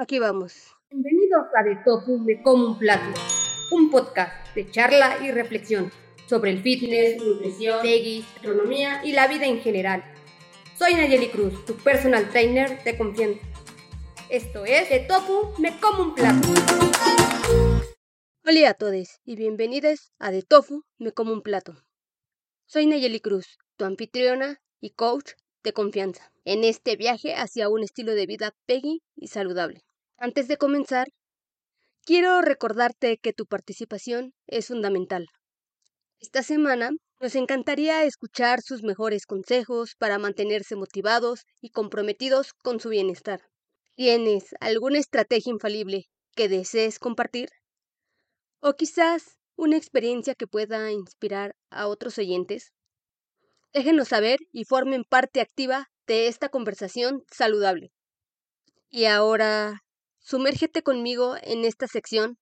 Aquí 0.00 0.18
vamos. 0.18 0.54
Bienvenidos 0.88 1.48
a 1.54 1.62
De 1.62 1.76
Tofu 1.84 2.16
Me 2.20 2.42
Como 2.42 2.68
un 2.68 2.78
Plato, 2.78 3.20
un 3.70 3.90
podcast 3.90 4.32
de 4.54 4.70
charla 4.70 5.18
y 5.22 5.30
reflexión 5.30 5.92
sobre 6.24 6.52
el 6.52 6.62
fitness, 6.62 7.22
nutrición, 7.22 7.82
veggie, 7.82 8.24
astronomía 8.34 9.04
y 9.04 9.12
la 9.12 9.28
vida 9.28 9.44
en 9.44 9.60
general. 9.60 10.02
Soy 10.78 10.94
Nayeli 10.94 11.28
Cruz, 11.28 11.66
tu 11.66 11.74
personal 11.74 12.30
trainer 12.30 12.82
de 12.82 12.96
confianza. 12.96 13.46
Esto 14.30 14.64
es 14.64 14.88
De 14.88 15.00
Tofu 15.00 15.52
Me 15.60 15.78
Como 15.78 16.04
un 16.04 16.14
Plato. 16.14 16.48
Hola 18.46 18.70
a 18.70 18.72
todos 18.72 19.20
y 19.26 19.36
bienvenidos 19.36 20.14
a 20.18 20.30
De 20.30 20.40
Tofu 20.40 20.82
Me 20.96 21.12
Como 21.12 21.34
un 21.34 21.42
Plato. 21.42 21.74
Soy 22.64 22.86
Nayeli 22.86 23.20
Cruz, 23.20 23.58
tu 23.76 23.84
anfitriona 23.84 24.62
y 24.80 24.92
coach 24.92 25.32
de 25.62 25.74
confianza 25.74 26.32
en 26.46 26.64
este 26.64 26.96
viaje 26.96 27.34
hacia 27.34 27.68
un 27.68 27.82
estilo 27.82 28.14
de 28.14 28.24
vida 28.24 28.54
peggy 28.64 29.02
y 29.14 29.28
saludable. 29.28 29.84
Antes 30.22 30.48
de 30.48 30.58
comenzar, 30.58 31.06
quiero 32.04 32.42
recordarte 32.42 33.16
que 33.16 33.32
tu 33.32 33.46
participación 33.46 34.34
es 34.46 34.66
fundamental. 34.66 35.26
Esta 36.18 36.42
semana 36.42 36.90
nos 37.20 37.34
encantaría 37.36 38.04
escuchar 38.04 38.60
sus 38.60 38.82
mejores 38.82 39.24
consejos 39.24 39.94
para 39.96 40.18
mantenerse 40.18 40.76
motivados 40.76 41.46
y 41.62 41.70
comprometidos 41.70 42.52
con 42.52 42.80
su 42.80 42.90
bienestar. 42.90 43.40
¿Tienes 43.94 44.54
alguna 44.60 44.98
estrategia 44.98 45.52
infalible 45.54 46.10
que 46.36 46.50
desees 46.50 46.98
compartir? 46.98 47.48
¿O 48.60 48.74
quizás 48.74 49.38
una 49.56 49.78
experiencia 49.78 50.34
que 50.34 50.46
pueda 50.46 50.92
inspirar 50.92 51.56
a 51.70 51.86
otros 51.86 52.18
oyentes? 52.18 52.74
Déjenos 53.72 54.08
saber 54.08 54.38
y 54.52 54.66
formen 54.66 55.02
parte 55.02 55.40
activa 55.40 55.88
de 56.06 56.28
esta 56.28 56.50
conversación 56.50 57.24
saludable. 57.30 57.90
Y 58.90 59.06
ahora, 59.06 59.80
Sumérgete 60.20 60.82
conmigo 60.82 61.36
en 61.42 61.64
esta 61.64 61.86
sección 61.86 62.38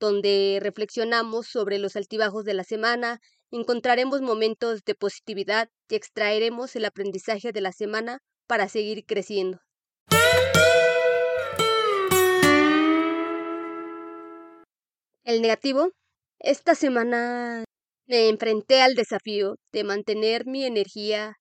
donde 0.00 0.58
reflexionamos 0.62 1.46
sobre 1.46 1.78
los 1.78 1.94
altibajos 1.94 2.44
de 2.44 2.54
la 2.54 2.64
semana, 2.64 3.20
encontraremos 3.50 4.22
momentos 4.22 4.82
de 4.84 4.94
positividad 4.94 5.68
y 5.88 5.94
extraeremos 5.94 6.74
el 6.74 6.86
aprendizaje 6.86 7.52
de 7.52 7.60
la 7.60 7.72
semana 7.72 8.18
para 8.46 8.68
seguir 8.68 9.04
creciendo. 9.04 9.58
El 15.24 15.42
negativo. 15.42 15.90
Esta 16.38 16.74
semana 16.74 17.64
me 18.06 18.30
enfrenté 18.30 18.80
al 18.80 18.94
desafío 18.94 19.56
de 19.72 19.84
mantener 19.84 20.46
mi 20.46 20.64
energía 20.64 21.34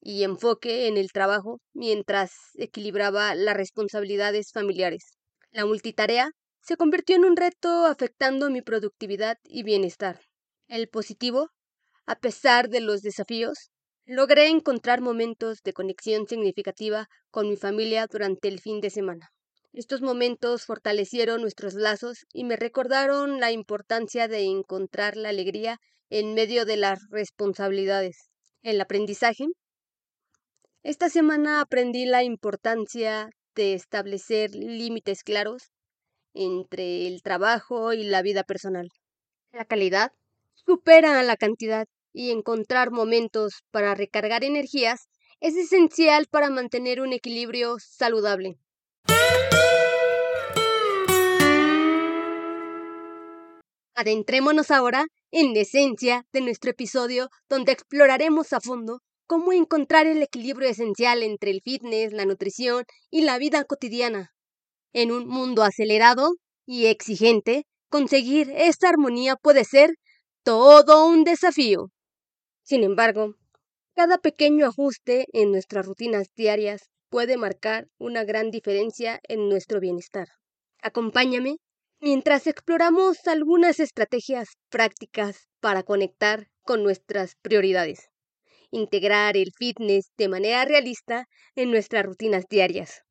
y 0.00 0.22
enfoque 0.22 0.86
en 0.86 0.98
el 0.98 1.10
trabajo 1.10 1.58
mientras 1.72 2.32
equilibraba 2.56 3.34
las 3.34 3.56
responsabilidades 3.56 4.52
familiares. 4.52 5.14
La 5.54 5.64
multitarea 5.64 6.32
se 6.62 6.76
convirtió 6.76 7.14
en 7.14 7.24
un 7.24 7.36
reto 7.36 7.86
afectando 7.86 8.50
mi 8.50 8.60
productividad 8.60 9.38
y 9.44 9.62
bienestar. 9.62 10.18
El 10.66 10.88
positivo, 10.88 11.50
a 12.06 12.16
pesar 12.16 12.68
de 12.68 12.80
los 12.80 13.02
desafíos, 13.02 13.70
logré 14.04 14.48
encontrar 14.48 15.00
momentos 15.00 15.62
de 15.62 15.72
conexión 15.72 16.26
significativa 16.26 17.06
con 17.30 17.48
mi 17.48 17.56
familia 17.56 18.08
durante 18.08 18.48
el 18.48 18.58
fin 18.58 18.80
de 18.80 18.90
semana. 18.90 19.30
Estos 19.72 20.02
momentos 20.02 20.64
fortalecieron 20.64 21.40
nuestros 21.40 21.74
lazos 21.74 22.26
y 22.32 22.42
me 22.42 22.56
recordaron 22.56 23.38
la 23.38 23.52
importancia 23.52 24.26
de 24.26 24.46
encontrar 24.46 25.16
la 25.16 25.28
alegría 25.28 25.78
en 26.10 26.34
medio 26.34 26.64
de 26.64 26.78
las 26.78 26.98
responsabilidades. 27.10 28.28
El 28.62 28.80
aprendizaje. 28.80 29.46
Esta 30.82 31.08
semana 31.08 31.60
aprendí 31.60 32.06
la 32.06 32.24
importancia 32.24 33.30
de 33.54 33.74
establecer 33.74 34.54
límites 34.54 35.22
claros 35.22 35.70
entre 36.34 37.06
el 37.06 37.22
trabajo 37.22 37.92
y 37.92 38.04
la 38.04 38.22
vida 38.22 38.42
personal. 38.44 38.90
La 39.52 39.64
calidad 39.64 40.12
supera 40.54 41.20
a 41.20 41.22
la 41.22 41.36
cantidad 41.36 41.86
y 42.12 42.30
encontrar 42.30 42.90
momentos 42.90 43.62
para 43.70 43.94
recargar 43.94 44.44
energías 44.44 45.08
es 45.40 45.56
esencial 45.56 46.26
para 46.30 46.50
mantener 46.50 47.00
un 47.00 47.12
equilibrio 47.12 47.76
saludable. 47.78 48.58
Adentrémonos 53.96 54.70
ahora 54.72 55.06
en 55.30 55.54
la 55.54 55.60
esencia 55.60 56.26
de 56.32 56.40
nuestro 56.40 56.70
episodio 56.70 57.30
donde 57.48 57.72
exploraremos 57.72 58.52
a 58.52 58.60
fondo 58.60 59.02
cómo 59.26 59.52
encontrar 59.52 60.06
el 60.06 60.22
equilibrio 60.22 60.68
esencial 60.68 61.22
entre 61.22 61.50
el 61.50 61.60
fitness, 61.62 62.12
la 62.12 62.26
nutrición 62.26 62.84
y 63.10 63.22
la 63.22 63.38
vida 63.38 63.64
cotidiana. 63.64 64.32
En 64.92 65.10
un 65.10 65.26
mundo 65.26 65.62
acelerado 65.62 66.34
y 66.66 66.86
exigente, 66.86 67.64
conseguir 67.88 68.52
esta 68.56 68.88
armonía 68.88 69.36
puede 69.36 69.64
ser 69.64 69.94
todo 70.42 71.06
un 71.06 71.24
desafío. 71.24 71.90
Sin 72.62 72.84
embargo, 72.84 73.34
cada 73.94 74.18
pequeño 74.18 74.66
ajuste 74.66 75.26
en 75.32 75.52
nuestras 75.52 75.86
rutinas 75.86 76.28
diarias 76.34 76.90
puede 77.08 77.36
marcar 77.36 77.88
una 77.98 78.24
gran 78.24 78.50
diferencia 78.50 79.20
en 79.28 79.48
nuestro 79.48 79.80
bienestar. 79.80 80.28
Acompáñame 80.82 81.56
mientras 82.00 82.46
exploramos 82.46 83.26
algunas 83.26 83.80
estrategias 83.80 84.48
prácticas 84.68 85.48
para 85.60 85.82
conectar 85.82 86.48
con 86.62 86.82
nuestras 86.82 87.36
prioridades 87.40 88.10
integrar 88.74 89.36
el 89.36 89.52
fitness 89.56 90.10
de 90.18 90.28
manera 90.28 90.64
realista 90.64 91.26
en 91.54 91.70
nuestras 91.70 92.04
rutinas 92.04 92.44
diarias. 92.50 93.02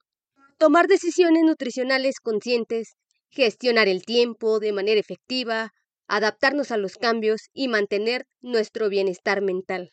Tomar 0.58 0.88
decisiones 0.88 1.44
nutricionales 1.44 2.20
conscientes, 2.22 2.96
gestionar 3.30 3.88
el 3.88 4.04
tiempo 4.04 4.60
de 4.60 4.74
manera 4.74 5.00
efectiva, 5.00 5.72
adaptarnos 6.08 6.72
a 6.72 6.78
los 6.78 6.96
cambios 6.96 7.50
y 7.54 7.68
mantener 7.68 8.26
nuestro 8.42 8.90
bienestar 8.90 9.42
mental. 9.42 9.90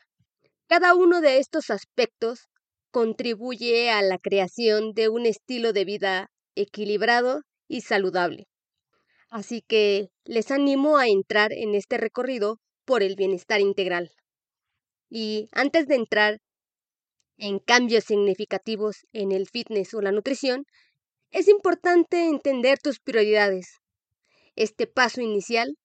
Cada 0.67 0.95
uno 0.95 1.21
de 1.21 1.39
estos 1.39 1.71
aspectos 1.71 2.49
contribuye 2.91 3.91
a 3.91 4.03
la 4.03 4.19
creación 4.19 4.93
de 4.93 5.09
un 5.09 5.25
estilo 5.25 5.73
de 5.73 5.85
vida 5.85 6.31
equilibrado 6.57 7.43
y 7.69 7.83
saludable. 7.83 8.47
Así 9.31 9.63
que 9.67 10.09
les 10.25 10.51
animo 10.51 10.99
a 10.99 11.07
entrar 11.07 11.53
en 11.53 11.75
este 11.77 11.97
recorrido 11.97 12.59
por 12.85 13.03
el 13.05 13.15
bienestar 13.15 13.61
integral. 13.61 14.11
Y 15.11 15.49
antes 15.53 15.87
de 15.87 15.97
entrar 15.97 16.39
en 17.39 17.59
cambios 17.59 18.05
significativos 18.05 19.07
en 19.13 19.33
el 19.33 19.49
fitness 19.49 19.95
o 19.95 20.01
la 20.01 20.13
nutrición, 20.13 20.65
es 21.31 21.49
importante 21.49 22.29
entender 22.29 22.79
tus 22.79 23.01
prioridades. 23.01 23.77
Este 24.57 24.87
paso 24.87 25.21
inicial 25.23 25.77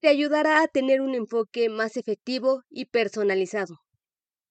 te 0.00 0.08
ayudará 0.08 0.62
a 0.62 0.66
tener 0.66 1.00
un 1.00 1.14
enfoque 1.14 1.68
más 1.68 1.96
efectivo 1.96 2.62
y 2.68 2.86
personalizado. 2.86 3.76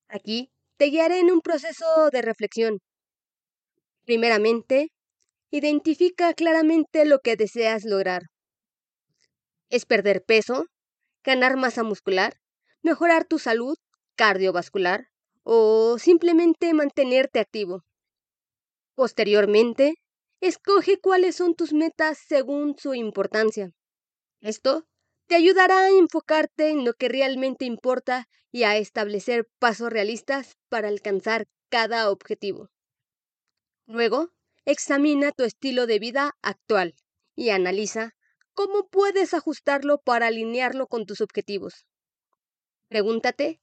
Aquí 0.10 0.52
te 0.78 0.86
guiaré 0.88 1.20
en 1.20 1.32
un 1.32 1.42
proceso 1.42 2.10
de 2.12 2.22
reflexión. 2.22 2.80
Primeramente, 4.06 4.92
identifica 5.52 6.34
claramente 6.34 7.06
lo 7.06 7.20
que 7.20 7.36
deseas 7.36 7.86
lograr. 7.86 8.24
¿Es 9.70 9.86
perder 9.86 10.24
peso? 10.24 10.66
¿Ganar 11.24 11.58
masa 11.58 11.84
muscular? 11.84 12.34
Mejorar 12.88 13.26
tu 13.26 13.38
salud 13.38 13.78
cardiovascular 14.16 15.10
o 15.44 16.00
simplemente 16.00 16.74
mantenerte 16.74 17.42
activo. 17.42 17.84
Posteriormente, 18.96 19.96
escoge 20.40 20.98
cuáles 20.98 21.36
son 21.36 21.54
tus 21.54 21.74
metas 21.74 22.18
según 22.18 22.78
su 22.78 22.94
importancia. 22.96 23.74
Esto 24.40 24.88
te 25.28 25.36
ayudará 25.36 25.80
a 25.82 25.90
enfocarte 25.90 26.70
en 26.70 26.86
lo 26.86 26.94
que 26.94 27.10
realmente 27.10 27.66
importa 27.66 28.30
y 28.54 28.64
a 28.64 28.78
establecer 28.78 29.50
pasos 29.60 29.92
realistas 29.92 30.56
para 30.70 30.88
alcanzar 30.88 31.50
cada 31.70 32.10
objetivo. 32.10 32.70
Luego, 33.86 34.30
examina 34.64 35.34
tu 35.34 35.44
estilo 35.44 35.88
de 35.88 36.00
vida 36.00 36.38
actual 36.42 36.96
y 37.36 37.50
analiza 37.50 38.16
cómo 38.54 38.88
puedes 38.88 39.34
ajustarlo 39.34 39.98
para 40.00 40.28
alinearlo 40.28 40.88
con 40.88 41.06
tus 41.06 41.20
objetivos. 41.20 41.86
Pregúntate 42.90 43.60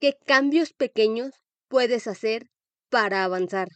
qué 0.00 0.16
cambios 0.24 0.72
pequeños 0.72 1.32
puedes 1.68 2.06
hacer 2.06 2.50
para 2.88 3.24
avanzar. 3.24 3.68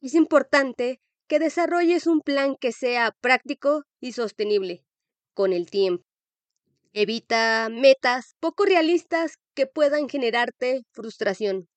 Es 0.00 0.14
importante 0.14 1.00
que 1.28 1.38
desarrolles 1.38 2.06
un 2.06 2.20
plan 2.20 2.56
que 2.56 2.72
sea 2.72 3.12
práctico 3.20 3.84
y 4.00 4.12
sostenible 4.12 4.84
con 5.34 5.52
el 5.52 5.70
tiempo. 5.70 6.04
Evita 6.94 7.68
metas 7.70 8.34
poco 8.40 8.64
realistas 8.64 9.38
que 9.54 9.66
puedan 9.66 10.08
generarte 10.08 10.82
frustración. 10.92 11.68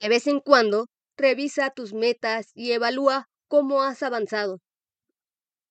De 0.00 0.08
vez 0.08 0.26
en 0.26 0.40
cuando, 0.40 0.86
revisa 1.16 1.70
tus 1.70 1.92
metas 1.92 2.50
y 2.54 2.72
evalúa 2.72 3.28
cómo 3.48 3.82
has 3.82 4.02
avanzado. 4.02 4.60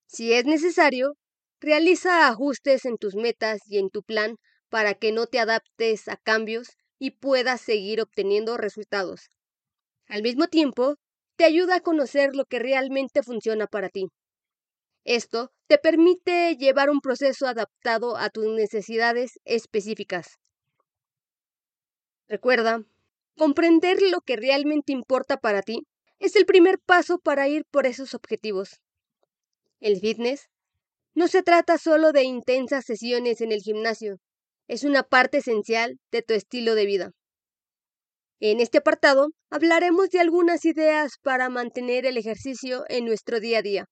Si 0.07 0.33
es 0.33 0.45
necesario, 0.45 1.13
realiza 1.59 2.27
ajustes 2.27 2.85
en 2.85 2.97
tus 2.97 3.15
metas 3.15 3.61
y 3.67 3.79
en 3.79 3.89
tu 3.89 4.03
plan 4.03 4.37
para 4.73 4.95
que 4.95 5.11
no 5.11 5.27
te 5.27 5.37
adaptes 5.37 6.07
a 6.07 6.17
cambios 6.17 6.79
y 6.97 7.11
puedas 7.11 7.61
seguir 7.61 8.01
obteniendo 8.01 8.57
resultados. 8.57 9.29
Al 10.07 10.23
mismo 10.23 10.47
tiempo, 10.47 10.95
te 11.35 11.45
ayuda 11.45 11.75
a 11.75 11.81
conocer 11.81 12.35
lo 12.35 12.45
que 12.45 12.57
realmente 12.57 13.21
funciona 13.21 13.67
para 13.67 13.89
ti. 13.89 14.07
Esto 15.03 15.51
te 15.67 15.77
permite 15.77 16.57
llevar 16.57 16.89
un 16.89 17.01
proceso 17.01 17.45
adaptado 17.45 18.17
a 18.17 18.31
tus 18.31 18.47
necesidades 18.47 19.39
específicas. 19.45 20.39
Recuerda, 22.27 22.83
comprender 23.37 24.01
lo 24.01 24.21
que 24.21 24.37
realmente 24.37 24.91
importa 24.91 25.37
para 25.37 25.61
ti 25.61 25.85
es 26.17 26.35
el 26.35 26.47
primer 26.47 26.79
paso 26.79 27.19
para 27.19 27.47
ir 27.47 27.63
por 27.69 27.85
esos 27.85 28.15
objetivos. 28.15 28.81
El 29.79 29.99
fitness 29.99 30.49
no 31.13 31.27
se 31.27 31.43
trata 31.43 31.77
solo 31.77 32.11
de 32.11 32.23
intensas 32.23 32.85
sesiones 32.85 33.39
en 33.41 33.51
el 33.51 33.61
gimnasio, 33.61 34.17
es 34.73 34.83
una 34.83 35.03
parte 35.03 35.37
esencial 35.37 35.99
de 36.11 36.23
tu 36.23 36.33
estilo 36.33 36.73
de 36.73 36.87
vida. 36.87 37.11
En 38.39 38.59
este 38.59 38.79
apartado 38.79 39.27
hablaremos 39.51 40.09
de 40.09 40.19
algunas 40.19 40.65
ideas 40.65 41.11
para 41.21 41.47
mantener 41.49 42.07
el 42.07 42.17
ejercicio 42.17 42.83
en 42.89 43.05
nuestro 43.05 43.39
día 43.39 43.59
a 43.59 43.61
día. 43.61 43.85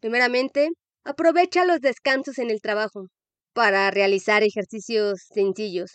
Primeramente, 0.00 0.68
aprovecha 1.04 1.64
los 1.64 1.80
descansos 1.80 2.38
en 2.38 2.50
el 2.50 2.60
trabajo 2.60 3.08
para 3.52 3.90
realizar 3.90 4.44
ejercicios 4.44 5.18
sencillos. 5.34 5.90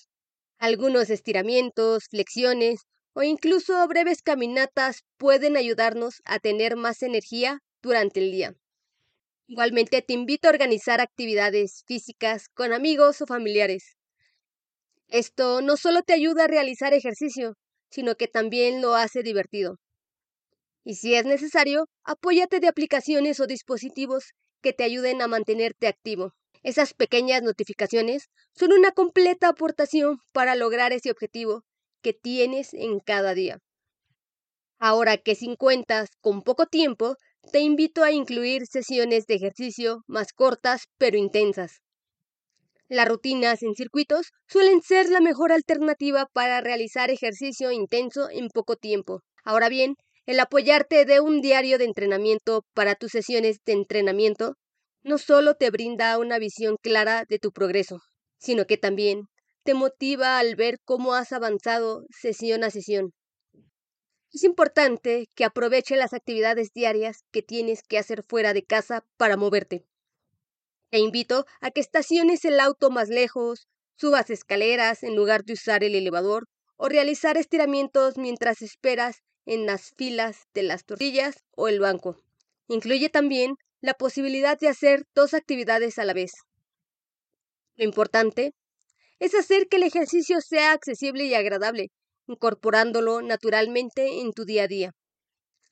Algunos 0.59 1.09
estiramientos, 1.09 2.03
flexiones 2.09 2.81
o 3.15 3.23
incluso 3.23 3.87
breves 3.87 4.21
caminatas 4.21 5.03
pueden 5.17 5.55
ayudarnos 5.55 6.15
a 6.25 6.39
tener 6.39 6.75
más 6.75 7.03
energía 7.03 7.59
durante 7.81 8.19
el 8.19 8.31
día. 8.33 8.53
Igualmente 9.53 10.01
te 10.01 10.13
invito 10.13 10.47
a 10.47 10.51
organizar 10.51 10.99
actividades 10.99 11.83
físicas 11.85 12.49
con 12.55 12.73
amigos 12.73 13.21
o 13.21 13.27
familiares. 13.27 13.95
Esto 15.09 15.61
no 15.61 15.77
solo 15.77 16.01
te 16.01 16.13
ayuda 16.13 16.45
a 16.45 16.47
realizar 16.47 16.91
ejercicio, 16.95 17.53
sino 17.91 18.15
que 18.15 18.27
también 18.27 18.81
lo 18.81 18.95
hace 18.95 19.21
divertido. 19.21 19.77
Y 20.83 20.95
si 20.95 21.13
es 21.13 21.25
necesario, 21.25 21.85
apóyate 22.03 22.59
de 22.61 22.67
aplicaciones 22.67 23.39
o 23.39 23.45
dispositivos 23.45 24.31
que 24.63 24.73
te 24.73 24.85
ayuden 24.85 25.21
a 25.21 25.27
mantenerte 25.27 25.85
activo. 25.85 26.33
Esas 26.63 26.95
pequeñas 26.95 27.43
notificaciones 27.43 28.29
son 28.55 28.73
una 28.73 28.91
completa 28.91 29.49
aportación 29.49 30.17
para 30.31 30.55
lograr 30.55 30.93
ese 30.93 31.11
objetivo 31.11 31.61
que 32.01 32.13
tienes 32.13 32.73
en 32.73 32.99
cada 32.99 33.35
día. 33.35 33.59
Ahora 34.77 35.17
que 35.17 35.33
sin 35.33 35.55
cuentas 35.55 36.09
con 36.21 36.43
poco 36.43 36.67
tiempo, 36.67 37.15
te 37.51 37.59
invito 37.59 38.03
a 38.03 38.11
incluir 38.11 38.65
sesiones 38.67 39.25
de 39.25 39.35
ejercicio 39.35 40.03
más 40.07 40.33
cortas 40.33 40.87
pero 40.97 41.17
intensas. 41.17 41.81
Las 42.87 43.07
rutinas 43.07 43.63
en 43.63 43.75
circuitos 43.75 44.31
suelen 44.47 44.81
ser 44.81 45.09
la 45.09 45.19
mejor 45.19 45.51
alternativa 45.51 46.27
para 46.31 46.61
realizar 46.61 47.09
ejercicio 47.09 47.71
intenso 47.71 48.29
en 48.29 48.49
poco 48.49 48.75
tiempo. 48.75 49.21
Ahora 49.43 49.69
bien, 49.69 49.95
el 50.25 50.39
apoyarte 50.39 51.05
de 51.05 51.19
un 51.19 51.41
diario 51.41 51.77
de 51.77 51.85
entrenamiento 51.85 52.63
para 52.73 52.95
tus 52.95 53.11
sesiones 53.11 53.57
de 53.65 53.73
entrenamiento 53.73 54.55
no 55.03 55.17
solo 55.17 55.55
te 55.55 55.69
brinda 55.69 56.17
una 56.17 56.39
visión 56.39 56.77
clara 56.81 57.25
de 57.27 57.39
tu 57.39 57.51
progreso, 57.51 57.99
sino 58.37 58.65
que 58.65 58.77
también 58.77 59.23
te 59.63 59.73
motiva 59.73 60.39
al 60.39 60.55
ver 60.55 60.77
cómo 60.85 61.13
has 61.13 61.33
avanzado 61.33 62.03
sesión 62.09 62.63
a 62.63 62.69
sesión. 62.69 63.11
Es 64.33 64.43
importante 64.43 65.29
que 65.35 65.45
aproveche 65.45 65.95
las 65.95 66.13
actividades 66.13 66.73
diarias 66.73 67.23
que 67.31 67.43
tienes 67.43 67.83
que 67.83 67.99
hacer 67.99 68.23
fuera 68.23 68.53
de 68.53 68.63
casa 68.63 69.05
para 69.15 69.37
moverte. 69.37 69.85
Te 70.89 70.97
invito 70.97 71.45
a 71.61 71.69
que 71.69 71.81
estaciones 71.81 72.43
el 72.43 72.59
auto 72.59 72.89
más 72.89 73.09
lejos, 73.09 73.67
subas 73.95 74.31
escaleras 74.31 75.03
en 75.03 75.15
lugar 75.15 75.43
de 75.43 75.53
usar 75.53 75.83
el 75.83 75.93
elevador 75.93 76.47
o 76.77 76.89
realizar 76.89 77.37
estiramientos 77.37 78.17
mientras 78.17 78.63
esperas 78.63 79.21
en 79.45 79.67
las 79.67 79.91
filas 79.97 80.47
de 80.55 80.63
las 80.63 80.83
tortillas 80.83 81.43
o 81.55 81.67
el 81.67 81.79
banco. 81.79 82.17
Incluye 82.67 83.09
también 83.09 83.55
la 83.81 83.93
posibilidad 83.93 84.59
de 84.59 84.67
hacer 84.67 85.05
dos 85.13 85.35
actividades 85.35 85.99
a 85.99 86.05
la 86.05 86.13
vez. 86.13 86.31
Lo 87.75 87.83
importante 87.83 88.55
es 89.19 89.35
hacer 89.35 89.67
que 89.67 89.77
el 89.77 89.83
ejercicio 89.83 90.41
sea 90.41 90.71
accesible 90.71 91.25
y 91.25 91.35
agradable, 91.35 91.91
incorporándolo 92.27 93.21
naturalmente 93.21 94.21
en 94.21 94.33
tu 94.33 94.45
día 94.45 94.63
a 94.63 94.67
día. 94.67 94.91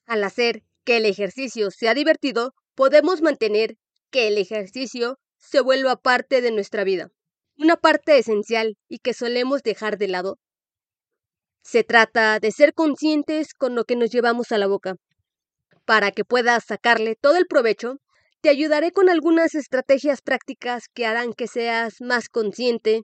Al 0.06 0.24
hacer 0.24 0.64
que 0.84 0.98
el 0.98 1.06
ejercicio 1.06 1.72
sea 1.72 1.94
divertido, 1.94 2.54
podemos 2.76 3.22
mantener 3.22 3.78
que 4.10 4.28
el 4.28 4.38
ejercicio 4.38 5.18
se 5.38 5.62
vuelva 5.62 5.96
parte 5.96 6.42
de 6.42 6.52
nuestra 6.52 6.84
vida, 6.84 7.10
una 7.58 7.78
parte 7.78 8.18
esencial 8.18 8.78
y 8.88 9.00
que 9.00 9.14
solemos 9.14 9.64
dejar 9.64 9.98
de 9.98 10.08
lado. 10.08 10.40
Se 11.64 11.84
trata 11.84 12.40
de 12.40 12.52
ser 12.52 12.74
conscientes 12.74 13.54
con 13.54 13.76
lo 13.76 13.86
que 13.86 13.96
nos 13.96 14.12
llevamos 14.12 14.52
a 14.52 14.58
la 14.58 14.68
boca. 14.68 14.96
Para 15.86 16.12
que 16.12 16.26
puedas 16.26 16.66
sacarle 16.66 17.16
todo 17.16 17.38
el 17.38 17.48
provecho, 17.48 17.98
te 18.42 18.50
ayudaré 18.50 18.92
con 18.92 19.10
algunas 19.10 19.54
estrategias 19.54 20.22
prácticas 20.22 20.86
que 20.94 21.06
harán 21.06 21.34
que 21.34 21.48
seas 21.48 22.02
más 22.02 22.28
consciente 22.28 23.04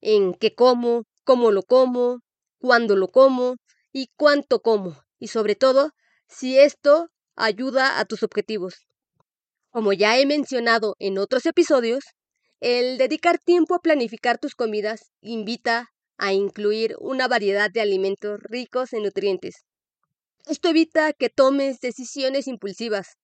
en 0.00 0.34
qué 0.34 0.54
como, 0.54 1.04
cómo 1.24 1.50
lo 1.50 1.62
como, 1.62 2.20
cuándo 2.62 2.94
lo 2.94 3.08
como 3.08 3.56
y 3.92 4.08
cuánto 4.16 4.62
como, 4.62 4.96
y 5.18 5.26
sobre 5.26 5.56
todo, 5.56 5.90
si 6.28 6.60
esto 6.60 7.10
ayuda 7.34 7.98
a 7.98 8.04
tus 8.04 8.22
objetivos. 8.22 8.86
Como 9.70 9.92
ya 9.92 10.16
he 10.16 10.26
mencionado 10.26 10.94
en 11.00 11.18
otros 11.18 11.44
episodios, 11.46 12.04
el 12.60 12.98
dedicar 12.98 13.40
tiempo 13.40 13.74
a 13.74 13.80
planificar 13.80 14.38
tus 14.38 14.54
comidas 14.54 15.10
invita 15.20 15.90
a 16.18 16.32
incluir 16.34 16.94
una 17.00 17.26
variedad 17.26 17.68
de 17.68 17.80
alimentos 17.80 18.38
ricos 18.44 18.92
en 18.92 19.02
nutrientes. 19.02 19.64
Esto 20.46 20.68
evita 20.68 21.12
que 21.12 21.30
tomes 21.30 21.80
decisiones 21.80 22.46
impulsivas, 22.46 23.16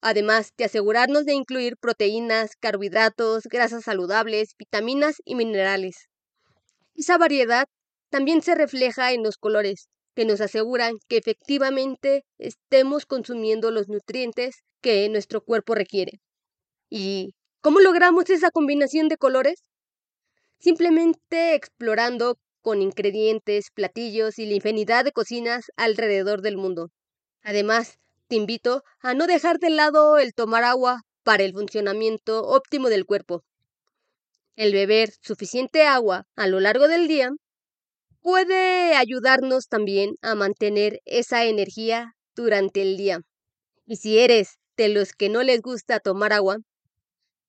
además 0.00 0.54
de 0.56 0.64
asegurarnos 0.64 1.26
de 1.26 1.34
incluir 1.34 1.76
proteínas, 1.76 2.56
carbohidratos, 2.56 3.44
grasas 3.44 3.84
saludables, 3.84 4.54
vitaminas 4.56 5.16
y 5.26 5.34
minerales. 5.34 6.08
Esa 6.94 7.18
variedad 7.18 7.66
también 8.10 8.42
se 8.42 8.54
refleja 8.54 9.12
en 9.12 9.22
los 9.22 9.36
colores, 9.36 9.88
que 10.14 10.24
nos 10.24 10.40
aseguran 10.40 10.96
que 11.08 11.16
efectivamente 11.16 12.24
estemos 12.38 13.06
consumiendo 13.06 13.70
los 13.70 13.88
nutrientes 13.88 14.64
que 14.80 15.08
nuestro 15.08 15.42
cuerpo 15.42 15.74
requiere. 15.74 16.20
¿Y 16.88 17.34
cómo 17.60 17.80
logramos 17.80 18.28
esa 18.28 18.50
combinación 18.50 19.08
de 19.08 19.16
colores? 19.16 19.62
Simplemente 20.58 21.54
explorando 21.54 22.36
con 22.60 22.82
ingredientes, 22.82 23.70
platillos 23.72 24.38
y 24.38 24.46
la 24.46 24.54
infinidad 24.54 25.04
de 25.04 25.12
cocinas 25.12 25.70
alrededor 25.76 26.42
del 26.42 26.56
mundo. 26.56 26.90
Además, 27.42 27.98
te 28.28 28.36
invito 28.36 28.82
a 29.00 29.14
no 29.14 29.26
dejar 29.26 29.58
de 29.58 29.70
lado 29.70 30.18
el 30.18 30.34
tomar 30.34 30.64
agua 30.64 31.02
para 31.22 31.44
el 31.44 31.52
funcionamiento 31.52 32.42
óptimo 32.42 32.88
del 32.88 33.06
cuerpo. 33.06 33.42
El 34.56 34.72
beber 34.72 35.12
suficiente 35.22 35.84
agua 35.86 36.26
a 36.36 36.46
lo 36.46 36.60
largo 36.60 36.88
del 36.88 37.08
día 37.08 37.30
puede 38.22 38.94
ayudarnos 38.94 39.68
también 39.68 40.14
a 40.22 40.34
mantener 40.34 41.00
esa 41.04 41.44
energía 41.44 42.14
durante 42.34 42.82
el 42.82 42.96
día. 42.96 43.20
Y 43.86 43.96
si 43.96 44.18
eres 44.18 44.58
de 44.76 44.88
los 44.88 45.12
que 45.12 45.28
no 45.28 45.42
les 45.42 45.60
gusta 45.62 46.00
tomar 46.00 46.32
agua, 46.32 46.58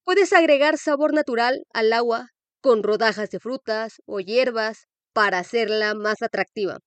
puedes 0.04 0.32
agregar 0.32 0.78
sabor 0.78 1.14
natural 1.14 1.64
al 1.72 1.92
agua 1.92 2.28
con 2.60 2.82
rodajas 2.82 3.30
de 3.30 3.40
frutas 3.40 3.94
o 4.06 4.20
hierbas 4.20 4.86
para 5.12 5.38
hacerla 5.38 5.94
más 5.94 6.22
atractiva. 6.22 6.78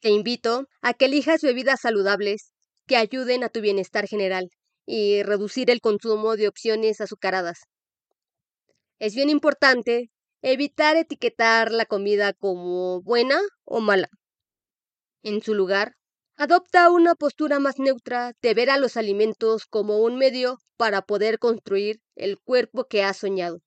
Te 0.00 0.10
invito 0.10 0.66
a 0.82 0.94
que 0.94 1.06
elijas 1.06 1.42
bebidas 1.42 1.80
saludables 1.80 2.52
que 2.86 2.96
ayuden 2.96 3.44
a 3.44 3.48
tu 3.48 3.60
bienestar 3.60 4.06
general 4.06 4.50
y 4.86 5.22
reducir 5.22 5.70
el 5.70 5.80
consumo 5.80 6.36
de 6.36 6.48
opciones 6.48 7.00
azucaradas. 7.00 7.60
Es 8.98 9.14
bien 9.14 9.30
importante 9.30 10.10
evitar 10.52 10.96
etiquetar 10.96 11.72
la 11.72 11.86
comida 11.86 12.32
como 12.32 13.02
buena 13.02 13.40
o 13.64 13.80
mala. 13.80 14.08
En 15.24 15.42
su 15.42 15.54
lugar, 15.54 15.96
adopta 16.36 16.88
una 16.92 17.16
postura 17.16 17.58
más 17.58 17.80
neutra 17.80 18.32
de 18.40 18.54
ver 18.54 18.70
a 18.70 18.78
los 18.78 18.96
alimentos 18.96 19.66
como 19.66 19.98
un 19.98 20.18
medio 20.18 20.58
para 20.76 21.02
poder 21.02 21.40
construir 21.40 22.00
el 22.14 22.38
cuerpo 22.38 22.84
que 22.84 23.02
has 23.02 23.16
soñado. 23.16 23.58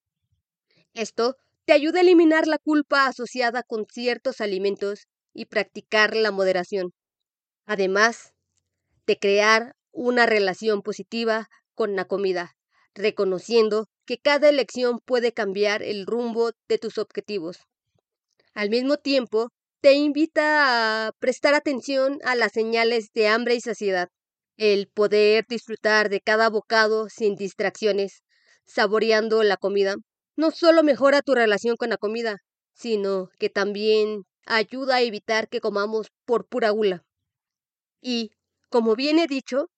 Esto 0.93 1.35
te 1.65 1.73
ayuda 1.73 1.99
a 1.99 2.01
eliminar 2.03 2.47
la 2.47 2.59
culpa 2.59 3.07
asociada 3.07 3.61
con 3.61 3.85
ciertos 3.85 4.39
alimentos 4.39 5.07
y 5.33 5.47
practicar 5.47 6.15
la 6.15 6.31
moderación, 6.31 6.93
además 7.65 8.31
de 9.05 9.19
crear 9.19 9.75
una 9.91 10.25
relación 10.25 10.81
positiva 10.81 11.49
con 11.75 11.97
la 11.97 12.05
comida, 12.05 12.55
reconociendo 12.93 13.87
que 14.09 14.17
cada 14.17 14.49
elección 14.49 14.97
puede 15.05 15.33
cambiar 15.33 15.83
el 15.83 16.07
rumbo 16.07 16.49
de 16.67 16.79
tus 16.79 16.97
objetivos. 16.97 17.59
Al 18.55 18.71
mismo 18.71 18.97
tiempo, 18.97 19.49
te 19.81 19.93
invita 19.93 21.05
a 21.05 21.11
prestar 21.19 21.53
atención 21.53 22.17
a 22.23 22.33
las 22.33 22.51
señales 22.53 23.11
de 23.13 23.27
hambre 23.27 23.53
y 23.53 23.61
saciedad. 23.61 24.09
El 24.57 24.87
poder 24.87 25.45
disfrutar 25.47 26.09
de 26.09 26.21
cada 26.21 26.49
bocado 26.49 27.07
sin 27.07 27.35
distracciones, 27.35 28.23
saboreando 28.65 29.43
la 29.43 29.57
comida, 29.57 29.93
no 30.35 30.49
solo 30.49 30.81
mejora 30.81 31.21
tu 31.21 31.35
relación 31.35 31.75
con 31.77 31.91
la 31.91 31.97
comida, 31.97 32.37
sino 32.73 33.29
que 33.37 33.51
también 33.51 34.23
ayuda 34.47 34.95
a 34.95 35.01
evitar 35.01 35.49
que 35.49 35.61
comamos 35.61 36.07
por 36.25 36.47
pura 36.47 36.71
gula. 36.71 37.03
Y, 38.01 38.31
Como 38.69 38.95
bien 38.95 39.19
he 39.19 39.27
dicho, 39.27 39.69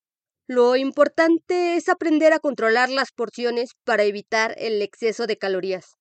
lo 0.52 0.76
importante 0.76 1.78
es 1.78 1.88
aprender 1.88 2.34
a 2.34 2.40
controlar 2.40 2.90
las 2.90 3.14
porciones 3.14 3.70
para 3.86 4.04
evitar 4.04 4.54
el 4.58 4.82
exceso 4.82 5.26
de 5.26 5.38
calorías. 5.38 5.96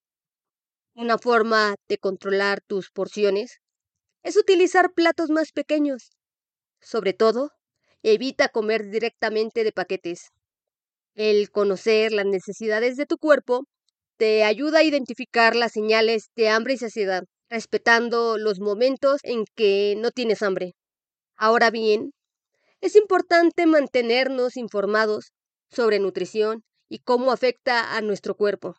Una 0.92 1.19
forma 1.19 1.76
de 1.88 1.99
controlar 1.99 2.61
tus 2.66 2.90
porciones 2.90 3.61
es 4.25 4.37
utilizar 4.37 4.92
platos 4.92 5.30
más 5.30 5.52
pequeños. 5.52 6.11
Sobre 6.80 7.12
todo, 7.12 7.52
evita 8.02 8.49
comer 8.49 8.90
directamente 8.90 9.62
de 9.62 9.71
paquetes. 9.71 10.30
El 11.14 11.52
conocer 11.52 12.11
las 12.11 12.26
necesidades 12.26 12.97
de 12.97 13.07
tu 13.07 13.19
cuerpo 13.19 13.66
te 14.16 14.42
ayuda 14.42 14.80
a 14.80 14.83
identificar 14.85 15.54
las 15.54 15.71
señales 15.71 16.30
de 16.35 16.49
hambre 16.49 16.75
y 16.75 16.78
saciedad, 16.78 17.23
respetando 17.49 18.37
los 18.37 18.59
momentos 18.59 19.21
en 19.23 19.45
que 19.54 19.95
no 19.97 20.11
tienes 20.11 20.42
hambre. 20.42 20.73
Ahora 21.37 21.71
bien, 21.71 22.11
es 22.81 22.97
importante 22.97 23.67
mantenernos 23.67 24.57
informados 24.57 25.33
sobre 25.71 25.99
nutrición 25.99 26.65
y 26.89 27.01
cómo 27.01 27.33
afecta 27.33 27.97
a 27.97 28.01
nuestro 28.01 28.35
cuerpo 28.35 28.75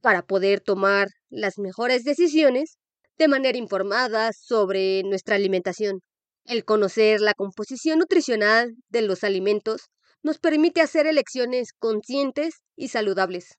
para 0.00 0.22
poder 0.22 0.60
tomar 0.60 1.08
las 1.28 1.58
mejores 1.58 2.04
decisiones 2.04 2.78
de 3.18 3.28
manera 3.28 3.58
informada 3.58 4.30
sobre 4.32 5.02
nuestra 5.02 5.36
alimentación. 5.36 6.00
El 6.44 6.64
conocer 6.64 7.20
la 7.20 7.34
composición 7.34 7.98
nutricional 7.98 8.74
de 8.88 9.02
los 9.02 9.24
alimentos 9.24 9.82
nos 10.22 10.38
permite 10.38 10.80
hacer 10.80 11.06
elecciones 11.06 11.72
conscientes 11.78 12.54
y 12.76 12.88
saludables. 12.88 13.56